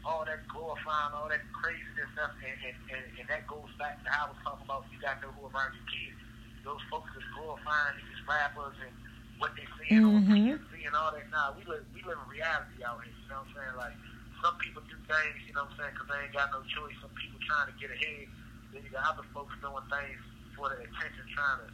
all 0.07 0.23
that 0.23 0.47
glorifying, 0.47 1.11
all 1.19 1.27
that 1.27 1.43
craziness 1.51 2.07
and, 2.15 2.31
and, 2.63 2.79
and, 2.95 3.05
and 3.19 3.27
that 3.27 3.43
goes 3.51 3.67
back 3.75 3.99
to 4.07 4.09
how 4.15 4.31
I 4.31 4.33
was 4.33 4.41
talking 4.47 4.63
about 4.63 4.87
you 4.95 5.03
got 5.03 5.19
to 5.19 5.27
know 5.27 5.35
who 5.35 5.51
around 5.51 5.75
your 5.75 5.89
kids. 5.91 6.15
Those 6.63 6.79
folks 6.87 7.11
is 7.19 7.27
glorifying 7.35 7.99
these 7.99 8.23
rappers 8.23 8.79
and 8.87 8.95
what 9.43 9.51
they 9.59 9.67
saying 9.83 10.07
mm-hmm. 10.07 10.31
on 10.31 10.63
TMZ 10.63 10.71
and 10.87 10.95
all 10.95 11.11
that. 11.11 11.27
Nah, 11.35 11.59
we 11.59 11.67
live 11.67 11.83
we 11.91 12.07
live 12.07 12.23
in 12.23 12.29
reality 12.31 12.87
out 12.87 13.03
here. 13.03 13.11
You 13.11 13.27
know 13.35 13.43
what 13.43 13.51
I'm 13.51 13.59
saying? 13.59 13.75
Like 13.75 13.97
some 14.41 14.55
people 14.63 14.83
do 14.87 14.97
things, 15.11 15.39
you 15.43 15.53
know 15.59 15.67
what 15.67 15.75
I'm 15.75 15.91
saying, 15.91 15.95
because 15.99 16.09
they 16.09 16.21
ain't 16.23 16.35
got 16.35 16.55
no 16.55 16.63
choice. 16.71 16.95
Some 17.03 17.15
people 17.19 17.43
trying 17.43 17.69
to 17.71 17.75
get 17.77 17.91
ahead. 17.91 18.31
Then 18.71 18.81
you 18.87 18.91
got 18.95 19.11
other 19.11 19.27
folks 19.35 19.55
doing 19.59 19.87
things 19.91 20.23
for 20.55 20.71
the 20.71 20.87
attention, 20.87 21.25
trying 21.35 21.67
to 21.67 21.69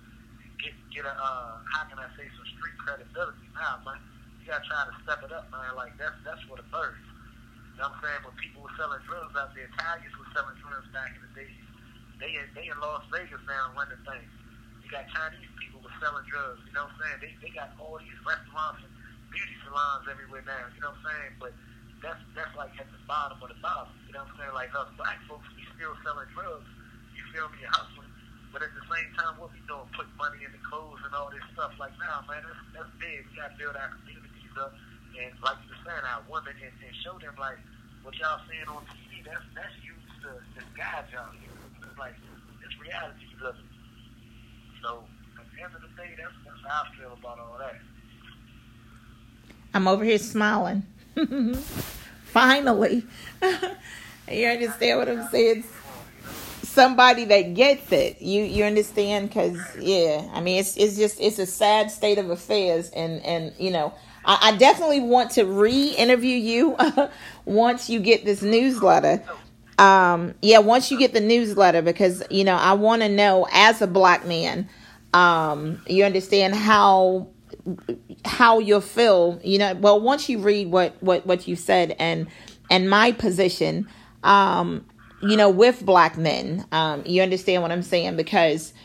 get 0.61 0.75
get 0.89 1.05
a 1.05 1.12
uh, 1.12 1.61
how 1.77 1.85
can 1.89 2.01
I 2.01 2.09
say 2.17 2.25
some 2.33 2.49
street 2.57 2.77
credibility. 2.81 3.45
Nah, 3.53 3.85
man, 3.85 4.01
you 4.41 4.49
gotta 4.49 4.65
try 4.65 4.89
to 4.89 4.95
step 5.05 5.21
it 5.21 5.33
up, 5.33 5.53
man. 5.53 5.77
Like 5.77 5.95
that's 6.01 6.17
that's 6.25 6.43
what 6.49 6.59
it 6.61 6.69
birth. 6.73 6.97
You 7.73 7.81
know 7.81 7.88
what 7.88 7.97
I'm 7.97 8.05
saying? 8.05 8.21
When 8.29 8.37
people 8.37 8.61
were 8.61 8.76
selling 8.76 9.00
drugs 9.09 9.33
out 9.33 9.50
there, 9.57 9.64
Italians 9.64 10.14
were 10.21 10.31
selling 10.37 10.57
drugs 10.61 10.88
back 10.93 11.09
in 11.17 11.21
the 11.25 11.33
day. 11.33 11.52
They 12.21 12.37
they 12.52 12.69
in 12.69 12.76
Las 12.85 13.02
Vegas 13.09 13.41
now 13.49 13.73
running 13.73 13.99
things. 14.05 14.33
You 14.85 14.88
got 14.93 15.09
Chinese 15.09 15.49
people 15.57 15.81
were 15.81 15.97
selling 15.97 16.23
drugs. 16.29 16.61
You 16.69 16.73
know 16.76 16.85
what 16.85 16.93
I'm 17.00 17.00
saying? 17.00 17.19
They 17.25 17.33
they 17.41 17.52
got 17.57 17.73
all 17.81 17.97
these 17.97 18.21
restaurants 18.29 18.85
and 18.85 18.93
beauty 19.33 19.57
salons 19.64 20.05
everywhere 20.05 20.45
now. 20.45 20.69
You 20.76 20.81
know 20.85 20.93
what 20.93 21.00
I'm 21.00 21.09
saying? 21.09 21.33
But 21.41 21.52
that's 22.05 22.21
that's 22.37 22.52
like 22.61 22.76
at 22.76 22.93
the 22.93 23.00
bottom 23.09 23.41
of 23.41 23.49
the 23.49 23.57
bottom. 23.64 23.88
You 24.05 24.12
know 24.12 24.29
what 24.29 24.37
I'm 24.37 24.52
saying? 24.52 24.55
Like 24.55 24.71
us 24.76 24.93
black 25.00 25.19
folks, 25.25 25.49
we 25.57 25.64
still 25.73 25.97
selling 26.05 26.29
drugs. 26.37 26.69
You 27.17 27.25
feel 27.33 27.49
me? 27.57 27.64
Hustling. 27.73 28.12
But 28.52 28.61
at 28.61 28.73
the 28.76 28.85
same 28.85 29.09
time, 29.17 29.41
what 29.41 29.49
we 29.49 29.64
doing? 29.64 29.88
Put 29.97 30.12
money 30.21 30.45
in 30.45 30.52
the 30.52 30.61
clothes 30.69 31.00
and 31.09 31.17
all 31.17 31.33
this 31.33 31.41
stuff. 31.57 31.73
Like, 31.81 31.97
nah, 31.97 32.21
man, 32.29 32.45
that's 32.45 32.61
that's 32.76 32.93
big. 33.00 33.25
We 33.33 33.41
gotta 33.41 33.57
build 33.57 33.81
our 33.81 33.88
communities 33.97 34.55
up 34.61 34.76
and 35.19 35.33
like 35.45 35.59
you 35.64 35.71
were 35.71 35.83
saying, 35.85 36.04
our 36.04 36.23
women 36.31 36.54
and, 36.57 36.75
and 36.81 36.95
show 37.04 37.19
them 37.19 37.35
like 37.38 37.59
what 38.02 38.14
y'all 38.19 38.40
seeing 38.49 38.69
on 38.69 38.83
TV. 38.90 39.25
That's 39.25 39.45
that's 39.54 39.76
used 39.85 40.16
to, 40.25 40.33
to 40.38 40.61
guide 40.76 41.07
y'all 41.12 41.31
here. 41.38 41.52
Like 41.99 42.14
it's 42.64 42.76
reality 42.81 43.26
you. 43.31 43.38
So 44.83 45.04
at 45.38 45.47
the 45.54 45.62
end 45.62 45.75
of 45.75 45.83
the 45.83 45.92
day, 45.97 46.14
that's 46.16 46.35
that's 46.45 46.62
how 46.66 46.85
I 46.85 46.97
feel 46.97 47.12
about 47.19 47.38
all 47.38 47.59
that. 47.59 47.76
I'm 49.75 49.88
over 49.88 50.04
here 50.04 50.19
smiling. 50.19 50.85
Finally. 52.25 53.04
you 54.31 54.47
understand 54.47 54.99
what 54.99 55.09
I'm 55.09 55.28
saying? 55.28 55.64
Somebody 56.62 57.25
that 57.26 57.54
gets 57.54 57.92
it. 57.92 58.23
You 58.23 58.42
you 58.45 58.64
understand? 58.64 59.28
Because 59.28 59.59
yeah, 59.78 60.28
I 60.33 60.40
mean 60.40 60.59
it's 60.59 60.76
it's 60.76 60.97
just 60.97 61.21
it's 61.21 61.38
a 61.38 61.47
sad 61.47 61.90
state 61.90 62.19
of 62.19 62.31
affairs, 62.31 62.90
and 62.90 63.23
and 63.25 63.52
you 63.59 63.71
know 63.71 63.92
I, 64.25 64.50
I 64.50 64.57
definitely 64.57 65.00
want 65.00 65.33
to 65.33 65.45
re-interview 65.45 66.37
you 66.37 66.76
once 67.45 67.91
you 67.91 68.00
get 68.00 68.25
this 68.25 68.43
newsletter. 68.43 69.23
Um, 69.79 70.35
yeah, 70.43 70.59
once 70.59 70.91
you 70.91 70.99
get 70.99 71.12
the 71.12 71.21
newsletter, 71.21 71.83
because 71.83 72.23
you 72.31 72.45
know 72.45 72.55
I 72.55 72.75
want 72.75 73.02
to 73.02 73.09
know 73.09 73.49
as 73.52 73.83
a 73.83 73.87
black 73.87 74.26
man, 74.26 74.69
um, 75.14 75.83
you 75.87 76.05
understand 76.05 76.55
how 76.55 77.29
how 78.25 78.59
you'll 78.59 78.81
feel. 78.81 79.41
You 79.43 79.59
know, 79.59 79.75
well, 79.75 80.00
once 80.00 80.29
you 80.29 80.38
read 80.38 80.71
what 80.71 80.95
what 81.02 81.26
what 81.26 81.49
you 81.49 81.57
said 81.57 81.97
and 81.99 82.29
and 82.71 82.88
my 82.88 83.12
position, 83.12 83.88
um, 84.23 84.85
you 85.23 85.37
know, 85.37 85.50
with 85.50 85.85
black 85.85 86.17
men, 86.17 86.67
um, 86.71 87.02
you 87.07 87.23
understand 87.23 87.62
what 87.62 87.73
I'm 87.73 87.83
saying 87.83 88.17
because. 88.17 88.73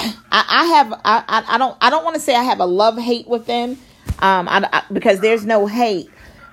I, 0.00 0.14
I 0.30 0.64
have 0.66 0.92
I, 1.04 1.44
I 1.48 1.58
don't 1.58 1.76
I 1.80 1.90
don't 1.90 2.04
want 2.04 2.14
to 2.14 2.20
say 2.20 2.36
I 2.36 2.44
have 2.44 2.60
a 2.60 2.66
love 2.66 2.98
hate 2.98 3.26
with 3.26 3.46
them 3.46 3.76
um, 4.20 4.48
I, 4.48 4.68
I, 4.72 4.82
because 4.92 5.20
there's 5.20 5.44
no 5.46 5.66
hate. 5.66 6.10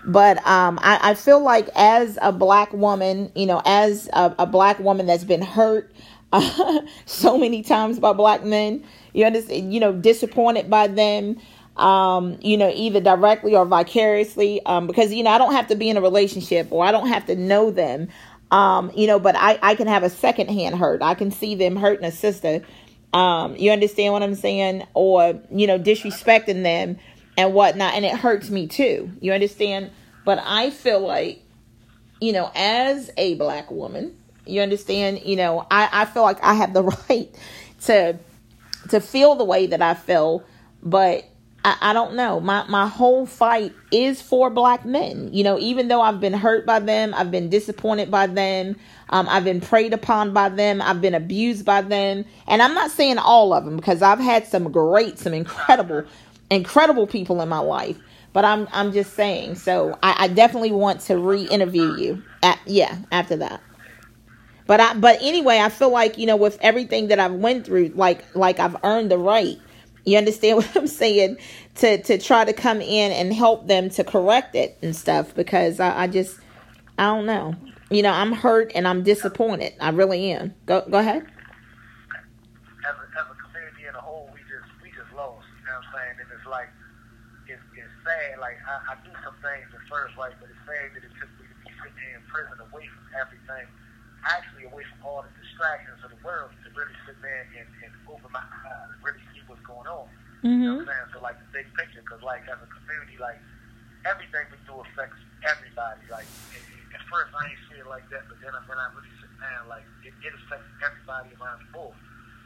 But 0.07 0.38
um, 0.45 0.77
I, 0.81 1.00
I 1.01 1.13
feel 1.15 1.39
like 1.39 1.67
as 1.75 2.19
a 2.21 2.31
black 2.31 2.71
woman, 2.74 3.31
you 3.35 3.47
know, 3.47 3.62
as 3.65 4.07
a, 4.13 4.35
a 4.39 4.45
black 4.45 4.79
woman 4.79 5.07
that's 5.07 5.24
been 5.24 5.41
hurt 5.41 5.91
uh, 6.31 6.81
so 7.05 7.37
many 7.37 7.63
times 7.63 8.00
by 8.00 8.13
black 8.13 8.44
men, 8.44 8.83
you 9.13 9.25
understand, 9.25 9.74
you 9.74 9.79
know, 9.79 9.94
disappointed 9.94 10.70
by 10.70 10.87
them, 10.87 11.39
um, 11.77 12.37
you 12.41 12.57
know, 12.57 12.72
either 12.74 13.01
directly 13.01 13.55
or 13.55 13.65
vicariously, 13.65 14.63
um, 14.65 14.87
because 14.87 15.13
you 15.13 15.24
know, 15.24 15.31
I 15.31 15.37
don't 15.37 15.53
have 15.53 15.68
to 15.68 15.75
be 15.75 15.89
in 15.89 15.98
a 15.98 16.01
relationship 16.01 16.68
or 16.72 16.85
I 16.85 16.91
don't 16.91 17.07
have 17.07 17.25
to 17.25 17.35
know 17.35 17.72
them, 17.72 18.09
um, 18.51 18.91
you 18.96 19.07
know, 19.07 19.20
but 19.20 19.35
I, 19.35 19.57
I 19.61 19.75
can 19.75 19.87
have 19.87 20.03
a 20.03 20.09
secondhand 20.09 20.75
hurt. 20.75 21.01
I 21.01 21.15
can 21.15 21.31
see 21.31 21.55
them 21.55 21.75
hurting 21.75 22.05
a 22.05 22.11
sister. 22.11 22.61
Um, 23.13 23.55
you 23.55 23.72
understand 23.72 24.13
what 24.13 24.24
I'm 24.24 24.35
saying? 24.35 24.85
Or, 24.94 25.39
you 25.50 25.68
know, 25.68 25.79
disrespecting 25.79 26.63
them 26.63 26.98
and 27.37 27.53
whatnot. 27.53 27.93
And 27.93 28.05
it 28.05 28.15
hurts 28.15 28.50
me 28.50 28.67
too. 28.67 29.11
You 29.19 29.33
understand? 29.33 29.91
But 30.24 30.41
I 30.43 30.69
feel 30.69 31.00
like, 31.00 31.41
you 32.19 32.33
know, 32.33 32.51
as 32.55 33.11
a 33.17 33.35
black 33.35 33.69
woman, 33.69 34.17
you 34.45 34.61
understand, 34.61 35.21
you 35.24 35.35
know, 35.35 35.65
I, 35.69 35.89
I 35.91 36.05
feel 36.05 36.24
like 36.24 36.43
I 36.43 36.53
have 36.55 36.74
the 36.74 36.83
right 37.09 37.33
to 37.81 38.17
to 38.89 39.00
feel 39.00 39.35
the 39.35 39.43
way 39.43 39.67
that 39.67 39.81
I 39.81 39.95
feel, 39.95 40.43
but 40.83 41.25
I, 41.63 41.77
I 41.81 41.93
don't 41.93 42.13
know. 42.13 42.39
My 42.39 42.63
my 42.67 42.87
whole 42.87 43.25
fight 43.25 43.74
is 43.91 44.21
for 44.21 44.50
black 44.50 44.85
men. 44.85 45.29
You 45.33 45.43
know, 45.43 45.59
even 45.59 45.87
though 45.87 46.01
I've 46.01 46.19
been 46.19 46.33
hurt 46.33 46.65
by 46.65 46.79
them, 46.79 47.13
I've 47.15 47.31
been 47.31 47.50
disappointed 47.50 48.11
by 48.11 48.27
them, 48.27 48.75
um, 49.09 49.27
I've 49.27 49.43
been 49.43 49.61
preyed 49.61 49.93
upon 49.93 50.31
by 50.33 50.50
them, 50.50 50.81
I've 50.81 51.01
been 51.01 51.15
abused 51.15 51.65
by 51.65 51.81
them, 51.81 52.25
and 52.48 52.61
I'm 52.61 52.75
not 52.75 52.91
saying 52.91 53.17
all 53.17 53.51
of 53.53 53.65
them 53.65 53.75
because 53.75 54.01
I've 54.01 54.19
had 54.19 54.48
some 54.48 54.71
great, 54.71 55.17
some 55.17 55.33
incredible 55.33 56.03
incredible 56.50 57.08
people 57.08 57.42
in 57.42 57.50
my 57.50 57.60
life. 57.60 57.98
But 58.34 58.44
I'm 58.44 58.68
I'm 58.74 58.92
just 58.92 59.14
saying. 59.14 59.55
So 59.55 59.98
I, 60.03 60.25
I 60.25 60.27
definitely 60.27 60.72
want 60.72 61.01
to 61.01 61.18
re-interview 61.18 61.96
you. 61.96 62.24
At, 62.44 62.60
yeah, 62.66 62.98
after 63.12 63.38
that. 63.38 63.62
But 64.68 64.79
I 64.81 64.94
but 64.96 65.20
anyway, 65.22 65.60
I 65.60 65.70
feel 65.70 65.90
like 65.90 66.18
you 66.18 66.25
know 66.25 66.36
with 66.36 66.58
everything 66.62 67.08
that 67.08 67.20
I've 67.20 67.34
went 67.34 67.66
through, 67.66 67.94
like 67.96 68.36
like 68.36 68.60
I've 68.60 68.75
earned 68.84 69.10
the 69.10 69.18
right. 69.18 69.58
You 70.03 70.18
understand 70.18 70.58
what 70.58 70.75
I'm 70.75 70.88
saying? 70.88 71.38
To 71.75 72.01
to 72.03 72.18
try 72.18 72.44
to 72.44 72.51
come 72.51 72.81
in 72.81 73.12
and 73.14 73.34
help 73.34 73.68
them 73.68 73.90
to 73.92 74.03
correct 74.03 74.55
it 74.55 74.77
and 74.81 74.94
stuff 74.94 75.34
because 75.34 75.79
I, 75.79 76.03
I 76.03 76.08
just 76.08 76.38
I 76.98 77.05
don't 77.05 77.25
know. 77.25 77.55
You 77.90 78.01
know, 78.01 78.12
I'm 78.12 78.34
hurt 78.34 78.74
and 78.75 78.86
I'm 78.86 79.03
disappointed. 79.03 79.74
I 79.79 79.92
really 79.92 80.31
am. 80.31 80.55
Go 80.66 80.86
go 80.90 80.98
ahead. 80.98 81.25
sad. 88.05 88.40
Like 88.40 88.58
I, 88.64 88.94
I 88.94 88.96
do 89.03 89.12
some 89.25 89.35
things 89.46 89.70
at 89.70 89.84
first, 89.86 90.18
like, 90.18 90.34
but 90.42 90.50
it's 90.50 90.64
sad 90.66 90.90
that 90.98 91.05
it 91.05 91.14
took 91.22 91.29
me 91.38 91.46
to 91.46 91.55
be 91.62 91.70
sitting 91.77 92.01
here 92.01 92.18
in 92.18 92.25
prison 92.25 92.58
away 92.66 92.86
from 92.90 93.05
everything, 93.14 93.66
actually 94.25 94.66
away 94.66 94.81
from 94.90 95.00
all 95.05 95.22
the 95.22 95.29
distractions 95.38 96.01
of 96.01 96.10
the 96.10 96.22
world, 96.25 96.50
to 96.66 96.68
really 96.74 96.98
sit 97.05 97.14
there 97.22 97.46
and, 97.53 97.70
and 97.86 97.94
open 98.10 98.25
my 98.34 98.42
eyes, 98.42 98.90
and 98.90 99.00
really 99.05 99.22
see 99.29 99.46
what's 99.46 99.62
going 99.62 99.86
on. 99.86 100.10
Mm-hmm. 100.42 100.50
You 100.50 100.66
know 100.66 100.81
what 100.81 100.90
I'm 100.90 100.90
saying? 100.90 101.10
So 101.14 101.18
like 101.22 101.38
the 101.38 101.50
big 101.53 101.70
picture, 101.77 102.01
because 102.01 102.25
like 102.25 102.42
as 102.50 102.58
a 102.58 102.70
community, 102.70 103.22
like 103.22 103.38
everything 104.10 104.50
we 104.50 104.58
do 104.66 104.81
affects 104.81 105.22
everybody. 105.46 106.01
Like 106.10 106.29
at 106.94 107.01
first 107.05 107.29
I 107.38 107.53
ain't 107.53 107.62
see 107.70 107.77
it 107.81 107.90
like 107.90 108.05
that, 108.10 108.25
but 108.25 108.42
then 108.42 108.53
when 108.66 108.77
I 108.81 108.88
really 108.98 109.14
sit 109.22 109.29
down, 109.38 109.70
like 109.70 109.86
it, 110.01 110.14
it 110.25 110.34
affects 110.34 110.70
everybody 110.81 111.29
around 111.38 111.62
the 111.66 111.70
board. 111.70 111.98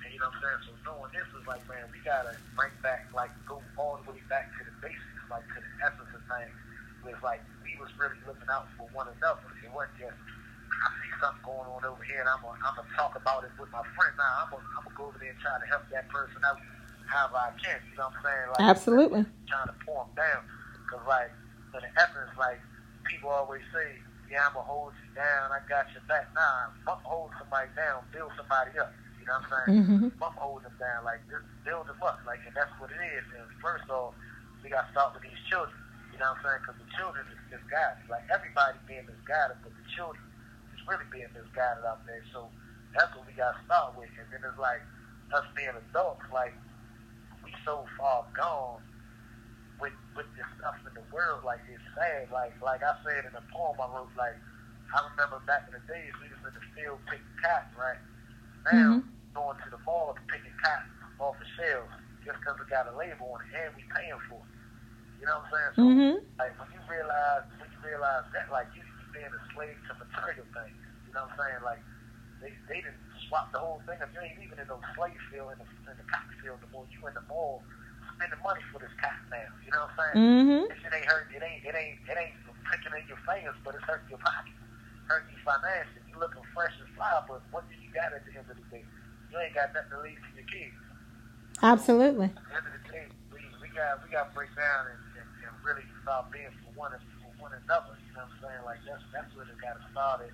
And 0.04 0.16
you 0.16 0.20
know 0.20 0.32
what 0.32 0.40
I'm 0.48 0.64
saying? 0.64 0.64
So 0.64 0.72
knowing 0.88 1.12
this 1.12 1.28
is 1.36 1.44
like, 1.44 1.64
man, 1.68 1.84
we 1.92 2.00
gotta 2.08 2.32
bring 2.56 2.72
back, 2.80 3.12
like, 3.12 3.36
go 3.44 3.60
all 3.76 4.00
the 4.00 4.16
way 4.16 4.24
back 4.32 4.48
to 4.56 4.64
the 4.64 4.72
basics 4.80 5.20
like 5.30 5.46
to 5.54 5.60
the 5.62 5.72
essence 5.86 6.12
of 6.16 6.24
things. 6.26 6.56
It 7.10 7.18
was 7.18 7.26
like 7.26 7.42
we 7.66 7.74
was 7.82 7.90
really 7.98 8.22
looking 8.30 8.46
out 8.54 8.70
for 8.78 8.86
one 8.94 9.10
another. 9.10 9.42
It 9.66 9.74
wasn't 9.74 9.98
just 9.98 10.14
I 10.14 10.88
see 11.02 11.12
something 11.18 11.42
going 11.44 11.66
on 11.66 11.82
over 11.84 12.06
here 12.06 12.22
and 12.22 12.30
I'm 12.30 12.40
gonna, 12.46 12.62
I'm 12.62 12.78
gonna 12.78 12.94
talk 12.94 13.18
about 13.18 13.44
it 13.44 13.52
with 13.58 13.74
my 13.74 13.82
friend. 13.98 14.14
Now 14.16 14.46
I'm 14.46 14.50
gonna, 14.54 14.70
I'm 14.78 14.84
gonna 14.86 14.96
go 14.96 15.10
over 15.10 15.18
there 15.18 15.34
and 15.34 15.42
try 15.42 15.58
to 15.58 15.68
help 15.68 15.90
that 15.90 16.06
person 16.14 16.38
out 16.46 16.62
however 17.10 17.42
I 17.42 17.52
can. 17.58 17.82
You 17.90 17.98
know 17.98 18.14
what 18.14 18.22
I'm 18.22 18.24
saying? 18.24 18.48
Like, 18.54 18.64
Absolutely. 18.70 19.24
Trying 19.50 19.74
to 19.74 19.78
pour 19.82 20.06
them 20.06 20.14
down 20.14 20.42
because 20.86 21.04
like 21.10 21.34
in 21.74 21.82
the 21.82 21.92
essence, 21.98 22.34
like 22.38 22.62
people 23.10 23.34
always 23.34 23.66
say, 23.74 23.98
yeah, 24.30 24.46
I'm 24.46 24.54
gonna 24.54 24.70
hold 24.70 24.94
you 25.02 25.10
down. 25.18 25.50
I 25.50 25.60
got 25.66 25.90
your 25.92 26.06
back. 26.06 26.30
Nah, 26.38 26.70
I'm 26.70 27.02
hold 27.02 27.34
somebody 27.42 27.74
down, 27.74 28.06
build 28.14 28.30
somebody 28.38 28.78
up. 28.78 28.94
You 29.18 29.26
know 29.26 29.42
what 29.42 29.50
I'm 29.50 29.66
saying? 29.66 30.14
Mm-hmm. 30.14 30.24
I'm 30.24 30.38
holding 30.38 30.70
them 30.70 30.78
down, 30.78 31.04
like 31.04 31.26
just 31.28 31.46
build 31.66 31.90
them 31.90 32.00
up, 32.06 32.22
like, 32.26 32.40
and 32.46 32.56
that's 32.56 32.72
what 32.78 32.94
it 32.94 33.02
is. 33.02 33.26
And 33.34 33.46
first 33.62 33.90
off, 33.90 34.14
we 34.64 34.70
got 34.70 34.86
to 34.86 34.92
start 34.94 35.14
with 35.14 35.26
these 35.26 35.42
children. 35.50 35.76
You 36.20 36.28
know 36.28 36.36
what 36.36 36.52
I'm 36.52 36.60
saying? 36.60 36.62
Because 36.68 36.80
the 36.84 36.92
children 37.00 37.24
is 37.32 37.40
misguided. 37.48 38.04
Like 38.12 38.28
everybody 38.28 38.76
being 38.84 39.08
misguided, 39.08 39.56
but 39.64 39.72
the 39.72 39.88
children 39.96 40.20
is 40.76 40.84
really 40.84 41.08
being 41.16 41.32
misguided 41.32 41.88
out 41.88 42.04
there. 42.04 42.20
So 42.36 42.52
that's 42.92 43.08
what 43.16 43.24
we 43.24 43.32
got 43.40 43.56
to 43.56 43.64
start 43.64 43.96
with. 43.96 44.12
And 44.20 44.28
then 44.28 44.44
it's 44.44 44.60
like 44.60 44.84
us 45.32 45.48
being 45.56 45.72
adults, 45.72 46.28
like 46.36 46.52
we 47.40 47.56
so 47.64 47.88
far 47.96 48.28
gone 48.36 48.84
with 49.80 49.96
with 50.12 50.28
this 50.36 50.44
stuff 50.60 50.76
in 50.84 50.92
the 50.92 51.08
world. 51.08 51.48
Like 51.48 51.64
it's 51.72 51.80
sad. 51.96 52.28
Like 52.36 52.52
like 52.60 52.84
I 52.84 53.00
said 53.08 53.24
in 53.24 53.32
the 53.32 53.46
poem 53.56 53.80
I 53.80 53.88
wrote, 53.88 54.12
like 54.20 54.36
I 54.92 55.00
remember 55.16 55.40
back 55.48 55.72
in 55.72 55.80
the 55.80 55.84
days 55.88 56.12
we 56.20 56.28
was 56.36 56.44
in 56.44 56.52
the 56.52 56.66
field 56.76 57.00
picking 57.08 57.32
cotton, 57.40 57.72
right? 57.80 58.02
Now 58.68 59.00
mm-hmm. 59.00 59.40
going 59.40 59.56
to 59.56 59.72
the 59.72 59.80
mall 59.88 60.12
to 60.12 60.24
picking 60.28 60.52
cotton 60.60 60.92
off 61.16 61.40
the 61.40 61.48
shelves 61.56 61.96
just 62.28 62.44
because 62.44 62.60
it 62.60 62.68
got 62.68 62.92
a 62.92 62.96
label 63.00 63.32
on 63.32 63.40
it 63.40 63.56
and 63.56 63.72
we 63.80 63.88
paying 63.96 64.20
for 64.28 64.44
it. 64.44 64.59
You 65.20 65.28
know 65.28 65.44
what 65.44 65.52
I'm 65.52 65.52
saying? 65.52 65.72
So, 65.76 65.84
mm-hmm. 65.84 66.16
like, 66.40 66.54
when 66.56 66.70
you 66.72 66.82
realize, 66.88 67.44
when 67.60 67.68
you 67.68 67.80
realize 67.84 68.26
that, 68.32 68.48
like, 68.50 68.72
you 68.72 68.82
being 69.12 69.28
a 69.28 69.42
slave 69.52 69.76
to 69.90 69.94
material 70.00 70.48
things. 70.56 70.80
You 71.08 71.12
know 71.12 71.28
what 71.28 71.36
I'm 71.36 71.42
saying? 71.44 71.62
Like, 71.66 71.82
they, 72.40 72.52
they 72.72 72.80
didn't 72.80 73.04
swap 73.28 73.52
the 73.52 73.60
whole 73.60 73.84
thing. 73.84 74.00
If 74.00 74.10
you 74.16 74.22
ain't 74.24 74.40
even 74.40 74.58
in 74.62 74.68
no 74.72 74.80
slave 74.96 75.18
field, 75.28 75.52
in 75.52 75.60
the, 75.60 75.68
in 75.92 75.98
the 76.00 76.08
cotton 76.08 76.32
field, 76.40 76.64
the 76.64 76.72
more 76.72 76.88
you 76.88 77.04
in 77.04 77.14
the 77.18 77.26
mall 77.28 77.60
spending 78.16 78.40
money 78.44 78.64
for 78.72 78.80
this 78.80 78.94
cotton 79.00 79.28
now. 79.28 79.50
You 79.64 79.72
know 79.76 79.88
what 79.92 79.96
I'm 79.96 80.16
saying? 80.16 80.16
Mm-hmm. 80.16 80.64
This 80.72 80.80
shit 80.80 80.94
ain't 80.96 81.10
hurting. 81.10 81.36
It 81.36 81.44
ain't, 81.44 81.62
it 81.68 81.76
ain't, 81.76 81.98
it 82.08 82.16
ain't 82.16 82.36
pricking 82.64 82.96
in 82.96 83.06
your 83.12 83.20
fingers, 83.28 83.58
but 83.64 83.76
it's 83.76 83.84
hurting 83.84 84.08
your 84.08 84.24
pocket. 84.24 84.56
Hurting 85.12 85.36
you 85.36 85.40
financially. 85.44 86.04
You 86.08 86.16
looking 86.16 86.46
fresh 86.56 86.76
and 86.80 86.90
fly, 86.96 87.12
but 87.28 87.44
what 87.52 87.68
do 87.68 87.76
you 87.76 87.92
got 87.92 88.16
at 88.16 88.24
the 88.24 88.32
end 88.38 88.48
of 88.48 88.56
the 88.56 88.66
day? 88.72 88.86
You 89.32 89.36
ain't 89.40 89.56
got 89.58 89.74
nothing 89.74 89.94
to 89.94 90.00
leave 90.06 90.20
to 90.20 90.32
your 90.38 90.48
kids. 90.48 90.80
Absolutely. 91.60 92.32
At 92.32 92.40
the 92.40 92.56
end 92.56 92.66
of 92.70 92.74
the 92.78 92.84
day, 92.88 93.06
we, 93.34 93.42
we 93.60 93.68
got 93.76 94.00
we 94.06 94.08
got 94.14 94.30
to 94.30 94.34
break 94.38 94.54
down 94.56 94.96
and 94.96 95.00
really 95.64 95.86
start 96.04 96.32
being 96.32 96.52
for 96.64 96.72
one 96.76 96.94
and 96.94 97.04
for 97.22 97.32
one 97.42 97.54
another. 97.54 97.96
You 98.08 98.14
know 98.16 98.26
what 98.26 98.34
I'm 98.34 98.44
saying? 98.44 98.64
Like 98.66 98.82
that's 98.88 99.06
that's 99.12 99.32
where 99.36 99.48
it 99.48 99.60
got 99.60 99.80
to 99.80 99.86
start. 99.92 100.26
It. 100.26 100.34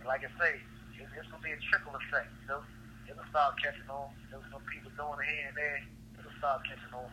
And 0.00 0.06
like 0.08 0.22
I 0.24 0.30
say, 0.38 0.60
it, 0.96 1.08
it's 1.16 1.28
gonna 1.28 1.42
be 1.42 1.52
a 1.52 1.60
trickle 1.68 1.94
effect. 1.96 2.30
You 2.44 2.48
know, 2.56 2.62
it'll 3.08 3.28
start 3.32 3.56
catching 3.60 3.88
on. 3.88 4.12
There's 4.30 4.46
some 4.52 4.64
people 4.68 4.92
doing 4.96 5.18
it 5.20 5.28
here 5.28 5.46
and 5.48 5.56
there. 5.56 5.80
It'll 6.20 6.36
start 6.38 6.64
catching 6.64 6.94
on. 6.94 7.08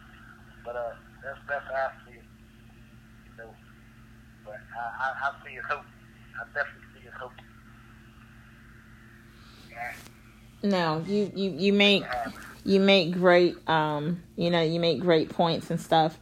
But 0.64 0.76
uh, 0.76 0.94
that's 1.24 1.42
that's 1.48 1.68
how 1.68 1.92
I 1.92 1.96
see 2.06 2.18
it. 2.20 2.28
You 3.28 3.34
know, 3.38 3.52
but 4.46 4.60
I 4.76 4.84
I, 4.84 5.08
I 5.12 5.28
see 5.44 5.56
it 5.56 5.66
hope. 5.68 5.88
I 6.40 6.44
definitely 6.52 6.88
see 6.96 7.08
it 7.08 7.16
hope. 7.16 7.38
Yeah. 9.72 9.94
No, 10.64 11.04
you 11.06 11.32
you 11.36 11.50
you 11.52 11.74
make 11.74 12.04
you 12.64 12.80
make 12.80 13.12
great 13.12 13.58
um 13.68 14.24
you 14.36 14.50
know 14.50 14.62
you 14.62 14.80
make 14.80 15.00
great 15.00 15.30
points 15.30 15.70
and 15.70 15.80
stuff 15.80 16.18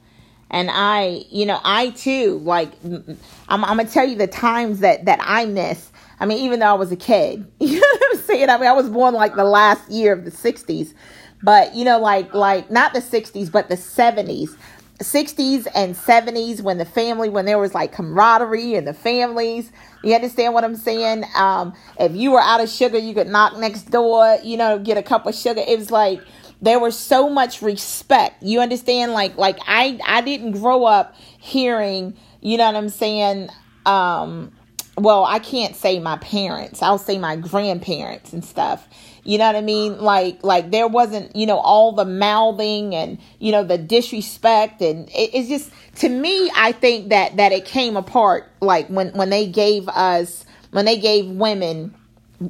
and 0.52 0.70
i 0.72 1.24
you 1.30 1.46
know 1.46 1.60
i 1.64 1.90
too 1.92 2.40
like 2.44 2.72
i'm, 2.84 3.18
I'm 3.50 3.78
gonna 3.78 3.86
tell 3.86 4.08
you 4.08 4.16
the 4.16 4.28
times 4.28 4.80
that 4.82 5.06
that 5.06 5.20
i 5.24 5.46
miss. 5.46 5.92
I 6.20 6.28
mean 6.28 6.38
even 6.38 6.60
though 6.60 6.68
i 6.68 6.74
was 6.74 6.92
a 6.92 6.96
kid 6.96 7.50
you 7.60 7.80
know 7.80 7.88
what 7.88 8.04
i'm 8.12 8.20
saying? 8.20 8.50
I 8.50 8.58
mean 8.58 8.68
i 8.68 8.74
was 8.74 8.90
born 8.90 9.16
like 9.16 9.36
the 9.36 9.44
last 9.44 9.90
year 9.90 10.14
of 10.14 10.24
the 10.24 10.32
60s 10.32 10.94
but 11.42 11.74
you 11.74 11.84
know 11.84 12.00
like 12.00 12.34
like 12.36 12.70
not 12.70 12.94
the 12.94 13.00
60s 13.02 13.52
but 13.52 13.70
the 13.70 13.76
70s 13.76 14.56
60s 15.00 15.66
and 15.74 15.96
70s 15.96 16.62
when 16.62 16.78
the 16.78 16.86
family 16.86 17.28
when 17.28 17.46
there 17.46 17.58
was 17.58 17.74
like 17.74 17.92
camaraderie 17.92 18.76
in 18.76 18.86
the 18.86 18.94
families. 18.94 19.72
You 20.04 20.14
understand 20.14 20.54
what 20.54 20.64
i'm 20.64 20.76
saying? 20.76 21.26
Um 21.36 21.74
if 22.00 22.16
you 22.16 22.32
were 22.32 22.42
out 22.42 22.62
of 22.62 22.70
sugar 22.70 22.98
you 22.98 23.14
could 23.14 23.28
knock 23.28 23.58
next 23.58 23.90
door 23.90 24.38
you 24.44 24.58
know 24.58 24.78
get 24.78 24.98
a 24.98 25.04
cup 25.04 25.26
of 25.26 25.34
sugar. 25.34 25.62
It 25.66 25.78
was 25.78 25.92
like 25.92 26.22
there 26.62 26.80
was 26.80 26.98
so 26.98 27.30
much 27.30 27.62
respect. 27.62 28.44
You 28.44 28.60
understand? 28.62 29.14
Like 29.14 29.38
like 29.38 29.60
i 29.68 30.00
i 30.06 30.22
didn't 30.22 30.54
grow 30.54 30.86
up 30.86 31.16
hearing 31.40 32.16
you 32.42 32.58
know 32.58 32.66
what 32.66 32.76
i'm 32.76 32.90
saying? 32.90 33.50
Um 33.86 34.52
well 34.98 35.24
i 35.26 35.40
can't 35.40 35.76
say 35.76 36.00
my 36.00 36.18
parents. 36.18 36.82
I'll 36.82 36.98
say 36.98 37.18
my 37.18 37.36
grandparents 37.36 38.34
and 38.34 38.44
stuff. 38.44 38.88
You 39.24 39.38
know 39.38 39.46
what 39.46 39.56
I 39.56 39.62
mean? 39.62 40.00
Like, 40.00 40.44
like 40.44 40.72
there 40.72 40.88
wasn't, 40.88 41.36
you 41.36 41.46
know, 41.46 41.60
all 41.60 41.92
the 41.92 42.06
mouthing 42.06 42.96
and, 42.96 43.20
you 43.40 43.52
know, 43.52 43.64
the 43.64 43.78
disrespect. 43.78 44.82
And 44.82 45.08
it, 45.10 45.30
it's 45.34 45.48
just, 45.48 45.72
to 45.98 46.10
me, 46.10 46.52
I 46.56 46.72
think 46.72 47.10
that, 47.10 47.38
that 47.38 47.52
it 47.52 47.66
came 47.66 47.98
apart, 47.98 48.52
like 48.62 48.88
when, 48.88 49.10
when 49.10 49.30
they 49.30 49.46
gave 49.46 49.88
us, 49.90 50.46
when 50.72 50.86
they 50.86 50.98
gave 50.98 51.28
women, 51.28 51.94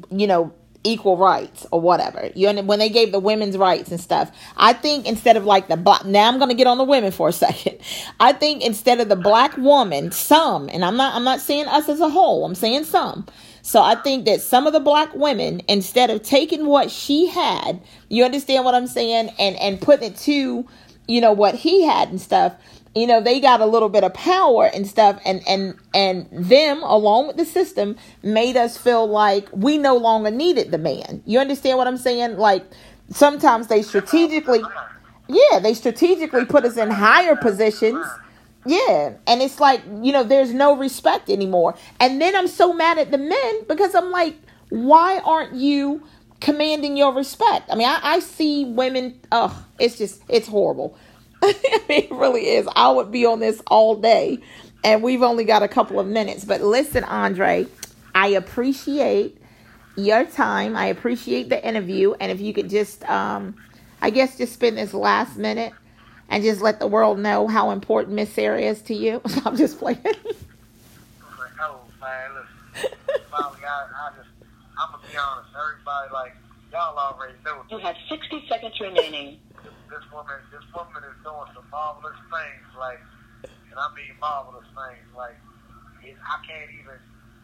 you 0.10 0.28
know, 0.28 0.54
equal 0.83 1.17
rights 1.17 1.65
or 1.71 1.79
whatever. 1.79 2.29
You 2.35 2.51
know, 2.51 2.61
when 2.63 2.79
they 2.79 2.89
gave 2.89 3.11
the 3.11 3.19
women's 3.19 3.57
rights 3.57 3.91
and 3.91 3.99
stuff. 3.99 4.31
I 4.57 4.73
think 4.73 5.05
instead 5.05 5.37
of 5.37 5.45
like 5.45 5.67
the 5.67 5.77
black 5.77 6.05
now 6.05 6.27
I'm 6.27 6.37
going 6.37 6.49
to 6.49 6.55
get 6.55 6.67
on 6.67 6.77
the 6.77 6.83
women 6.83 7.11
for 7.11 7.29
a 7.29 7.33
second. 7.33 7.77
I 8.19 8.33
think 8.33 8.63
instead 8.63 8.99
of 8.99 9.09
the 9.09 9.15
black 9.15 9.55
woman, 9.57 10.11
some, 10.11 10.69
and 10.69 10.83
I'm 10.83 10.97
not 10.97 11.15
I'm 11.15 11.23
not 11.23 11.39
saying 11.39 11.67
us 11.67 11.89
as 11.89 11.99
a 11.99 12.09
whole. 12.09 12.45
I'm 12.45 12.55
saying 12.55 12.85
some. 12.85 13.25
So 13.61 13.81
I 13.81 13.95
think 13.95 14.25
that 14.25 14.41
some 14.41 14.65
of 14.65 14.73
the 14.73 14.79
black 14.79 15.13
women 15.13 15.61
instead 15.67 16.09
of 16.09 16.23
taking 16.23 16.65
what 16.65 16.89
she 16.89 17.27
had, 17.27 17.79
you 18.09 18.23
understand 18.23 18.65
what 18.65 18.75
I'm 18.75 18.87
saying, 18.87 19.29
and 19.37 19.55
and 19.57 19.79
putting 19.79 20.11
it 20.11 20.17
to, 20.19 20.67
you 21.07 21.21
know, 21.21 21.31
what 21.31 21.55
he 21.55 21.83
had 21.85 22.09
and 22.09 22.19
stuff, 22.19 22.55
you 22.95 23.08
know 23.08 23.21
they 23.21 23.39
got 23.39 23.62
a 23.62 23.65
little 23.65 23.89
bit 23.89 24.04
of 24.04 24.13
power 24.13 24.65
and 24.73 24.86
stuff 24.88 25.19
and 25.25 25.41
and 25.47 25.75
and 25.93 26.27
them 26.32 26.84
along 26.84 27.27
with 27.27 27.38
the 27.38 27.45
system 27.45 27.95
made 28.21 28.58
us 28.58 28.77
feel 28.77 29.08
like 29.08 29.47
we 29.54 29.77
no 29.77 29.95
longer 29.95 30.32
needed 30.32 30.71
the 30.71 30.77
man. 30.77 31.21
You 31.25 31.39
understand 31.39 31.77
what 31.77 31.88
i'm 31.88 31.97
saying? 31.97 32.38
Like 32.38 32.65
sometimes 33.10 33.67
they 33.67 33.82
strategically 33.82 34.62
yeah 35.27 35.60
they 35.60 35.73
strategically 35.73 36.45
put 36.45 36.65
us 36.65 36.77
in 36.77 36.89
higher 36.89 37.36
positions. 37.36 38.06
Yeah 38.65 39.13
and 39.25 39.41
it's 39.41 39.60
like 39.60 39.82
you 40.01 40.12
know 40.12 40.23
there's 40.23 40.54
no 40.54 40.75
respect 40.75 41.30
anymore. 41.30 41.75
And 41.99 42.21
then 42.21 42.36
i'm 42.36 42.47
so 42.47 42.73
mad 42.73 42.97
at 42.97 43.12
the 43.12 43.17
men 43.17 43.63
because 43.67 43.95
i'm 43.95 44.12
like 44.12 44.36
why 44.69 45.19
aren't 45.19 45.54
you 45.54 46.04
commanding 46.41 46.97
your 46.97 47.13
respect? 47.13 47.69
I 47.71 47.75
mean 47.75 47.88
i, 47.88 47.99
I 48.04 48.19
see 48.19 48.65
women 48.65 49.17
oh 49.32 49.65
it's 49.80 49.97
just 49.97 50.21
it's 50.27 50.47
horrible 50.49 50.97
it 51.89 52.12
really 52.12 52.47
is. 52.49 52.67
I 52.75 52.91
would 52.91 53.12
be 53.12 53.25
on 53.25 53.39
this 53.39 53.62
all 53.67 53.95
day, 53.95 54.39
and 54.84 55.01
we've 55.01 55.23
only 55.23 55.43
got 55.43 55.63
a 55.63 55.67
couple 55.67 55.99
of 55.99 56.08
minutes. 56.08 56.45
But 56.45 56.62
listen, 56.62 57.04
Andre, 57.04 57.67
I 58.13 58.27
appreciate 58.27 59.38
your 59.95 60.25
time. 60.25 60.75
I 60.75 60.88
appreciate 60.88 61.49
the 61.49 61.65
interview, 61.65 62.13
and 62.19 62.32
if 62.32 62.39
you 62.39 62.54
could 62.54 62.69
just, 62.69 63.08
um, 63.10 63.56
I 64.01 64.10
guess, 64.12 64.38
just 64.38 64.54
spend 64.54 64.77
this 64.77 64.93
last 64.93 65.38
minute 65.38 65.73
and 66.30 66.43
just 66.43 66.62
let 66.62 66.80
the 66.80 66.88
world 66.88 67.19
know 67.19 67.47
how 67.47 67.71
important 67.71 68.15
Miss 68.15 68.32
Sarah 68.32 68.62
is 68.62 68.82
to 68.84 68.93
you. 68.93 69.21
I'm 69.45 69.58
just 69.58 69.80
playing. 69.80 69.99
oh 70.06 71.82
man, 71.99 72.32
listen, 72.36 72.91
finally, 73.32 73.60
I, 73.65 73.88
I 73.93 74.12
just, 74.15 74.30
I'm 74.80 74.91
gonna 74.91 75.04
be 75.12 75.17
honest. 75.17 75.49
Everybody, 75.60 76.13
like, 76.13 76.36
y'all 76.71 76.97
already 76.97 77.34
know. 77.43 77.63
You 77.69 77.80
have 77.80 77.95
60 78.10 78.45
seconds 78.47 78.80
remaining 78.80 79.39
this 79.63 80.06
woman, 80.10 80.39
this 80.50 80.65
woman 80.74 81.02
is 81.06 81.17
doing 81.21 81.50
some 81.54 81.67
marvelous 81.69 82.17
things, 82.32 82.67
like, 82.80 83.02
and 83.45 83.78
I 83.78 83.88
mean 83.93 84.13
marvelous 84.19 84.67
things, 84.74 85.08
like, 85.13 85.38
it, 86.02 86.17
I 86.17 86.38
can't 86.47 86.71
even, 86.74 86.97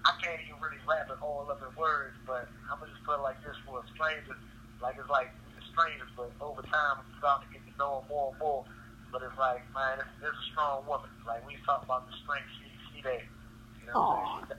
I 0.04 0.14
can't 0.22 0.42
even 0.46 0.58
really 0.58 0.82
wrap 0.88 1.12
it 1.12 1.20
all 1.22 1.46
up 1.50 1.62
in 1.62 1.72
words, 1.78 2.18
but 2.26 2.50
I'm 2.72 2.80
gonna 2.82 2.92
just 2.92 3.04
put 3.06 3.20
it 3.20 3.24
like 3.24 3.38
this 3.46 3.56
for 3.68 3.80
a 3.80 3.86
stranger, 3.94 4.34
like 4.82 4.98
it's 4.98 5.10
like 5.10 5.30
strangers, 5.78 6.10
but 6.18 6.34
over 6.42 6.66
time 6.74 7.06
we 7.06 7.06
start 7.22 7.46
to 7.46 7.48
get 7.54 7.62
to 7.62 7.74
know 7.78 8.02
her 8.02 8.06
more 8.10 8.34
and 8.34 8.40
more. 8.42 8.66
But 9.14 9.22
it's 9.22 9.38
like, 9.38 9.62
man, 9.78 10.02
this, 10.02 10.10
this 10.20 10.34
is 10.34 10.42
a 10.42 10.46
strong 10.52 10.82
woman. 10.90 11.14
Like 11.24 11.46
we 11.46 11.54
talk 11.64 11.86
about 11.86 12.10
the 12.10 12.16
strength, 12.26 12.50
she, 12.58 12.66
she 12.90 12.98
there. 13.06 13.22
You 13.22 13.94
know 13.94 13.94
what 13.94 14.42
I'm 14.42 14.58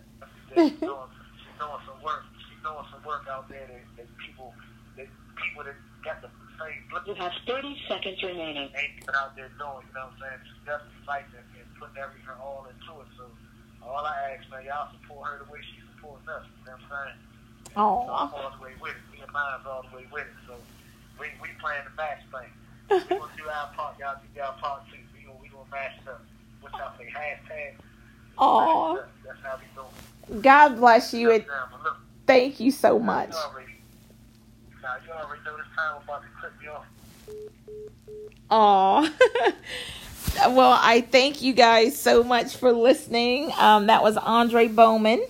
saying? 0.55 0.79
She's 0.79 0.81
doing, 0.81 1.11
she's 1.43 1.57
doing 1.59 1.83
some 1.85 2.01
work. 2.07 2.25
She's 2.47 2.63
doing 2.63 2.87
some 2.95 3.03
work 3.03 3.27
out 3.27 3.51
there 3.51 3.67
that, 3.67 3.85
that 3.99 4.09
people, 4.23 4.55
that 4.95 5.11
people 5.37 5.67
that 5.67 5.77
got 6.07 6.23
the 6.23 6.31
you 7.07 7.15
have 7.15 7.33
30 7.47 7.77
seconds 7.89 8.23
remaining. 8.23 8.69
Ain't 8.75 9.07
been 9.07 9.15
out 9.15 9.37
there 9.37 9.49
doing, 9.57 9.87
you 9.87 9.95
know 9.95 10.11
what 10.11 10.19
I'm 10.19 10.21
saying? 10.21 10.41
She's 10.45 10.63
definitely 10.67 11.01
fighting 11.07 11.39
and, 11.39 11.47
and 11.57 11.69
putting 11.79 11.97
every 11.97 12.21
her 12.27 12.37
all 12.43 12.67
into 12.67 12.93
it. 13.01 13.09
So 13.17 13.31
all 13.81 14.05
I 14.05 14.35
ask, 14.35 14.45
man, 14.51 14.67
y'all 14.67 14.91
support 15.01 15.31
her 15.31 15.37
the 15.45 15.49
way 15.51 15.61
she 15.63 15.81
supports 15.95 16.27
us. 16.29 16.45
You 16.45 16.67
know 16.67 16.77
what 16.77 16.85
I'm 16.85 16.91
saying? 16.91 17.19
Oh. 17.79 18.05
So 18.05 18.13
I'm 18.13 18.31
all 18.35 18.53
the 18.59 18.63
way 18.63 18.75
with 18.81 18.99
it. 18.99 19.05
Me 19.15 19.23
and 19.23 19.33
mine's 19.33 19.65
all 19.65 19.87
the 19.87 19.95
way 19.97 20.05
with 20.11 20.27
it. 20.27 20.39
So 20.47 20.55
we 21.21 21.31
we 21.41 21.49
playing 21.63 21.87
the 21.87 21.95
match 21.95 22.23
thing. 22.29 22.53
we 22.91 23.17
gonna 23.17 23.33
do 23.41 23.47
our 23.49 23.71
part, 23.73 23.99
y'all 23.99 24.19
do 24.19 24.27
y'all 24.35 24.59
part 24.59 24.83
too. 24.91 24.99
We 25.15 25.25
gonna 25.25 25.39
we 25.41 25.49
gonna 25.49 25.71
match 25.71 25.97
up. 26.09 26.23
What 26.61 26.73
y'all 26.75 26.93
say? 26.99 27.09
Hashtag. 27.09 27.79
Oh. 28.39 29.03
That's 29.25 29.39
how 29.43 29.59
we 29.59 29.67
doing. 29.75 30.43
God 30.43 30.77
bless 30.77 31.15
you 31.15 31.33
and 31.33 31.45
thank 32.27 32.61
you 32.61 32.71
so 32.71 32.99
much. 32.99 33.35
Now, 34.89 34.95
you 35.05 35.13
already 35.13 35.43
know 35.45 35.55
this 35.59 35.67
time 35.77 36.01
about 36.03 36.23
to 36.23 36.29
clip 36.41 36.53
off. 36.73 36.87
Aw. 38.49 39.13
well, 40.55 40.79
I 40.81 41.03
thank 41.03 41.43
you 41.43 41.53
guys 41.53 42.01
so 42.01 42.25
much 42.25 42.57
for 42.57 42.73
listening. 42.73 43.53
Um, 43.59 43.89
that 43.89 44.03
was 44.03 44.17
Andre 44.17 44.67
Bowman. 44.69 45.23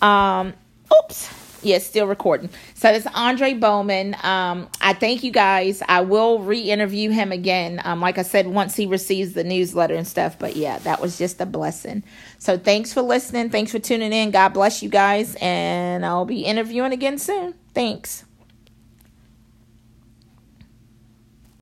Um, 0.00 0.54
oops. 0.96 1.28
Yes, 1.64 1.82
yeah, 1.82 1.88
still 1.88 2.06
recording. 2.06 2.50
So 2.74 2.92
this 2.92 3.08
Andre 3.16 3.54
Bowman. 3.54 4.14
Um, 4.22 4.68
I 4.80 4.92
thank 4.92 5.24
you 5.24 5.32
guys. 5.32 5.82
I 5.88 6.02
will 6.02 6.38
re-interview 6.38 7.10
him 7.10 7.32
again. 7.32 7.80
Um, 7.82 8.00
like 8.00 8.18
I 8.18 8.22
said, 8.22 8.46
once 8.46 8.76
he 8.76 8.86
receives 8.86 9.32
the 9.32 9.42
newsletter 9.42 9.94
and 9.94 10.06
stuff. 10.06 10.38
But 10.38 10.54
yeah, 10.54 10.78
that 10.80 11.00
was 11.00 11.18
just 11.18 11.40
a 11.40 11.46
blessing. 11.46 12.04
So 12.38 12.56
thanks 12.58 12.92
for 12.92 13.02
listening. 13.02 13.50
Thanks 13.50 13.72
for 13.72 13.80
tuning 13.80 14.12
in. 14.12 14.30
God 14.30 14.50
bless 14.50 14.84
you 14.84 14.88
guys, 14.88 15.34
and 15.40 16.06
I'll 16.06 16.26
be 16.26 16.44
interviewing 16.44 16.92
again 16.92 17.18
soon. 17.18 17.54
Thanks. 17.72 18.24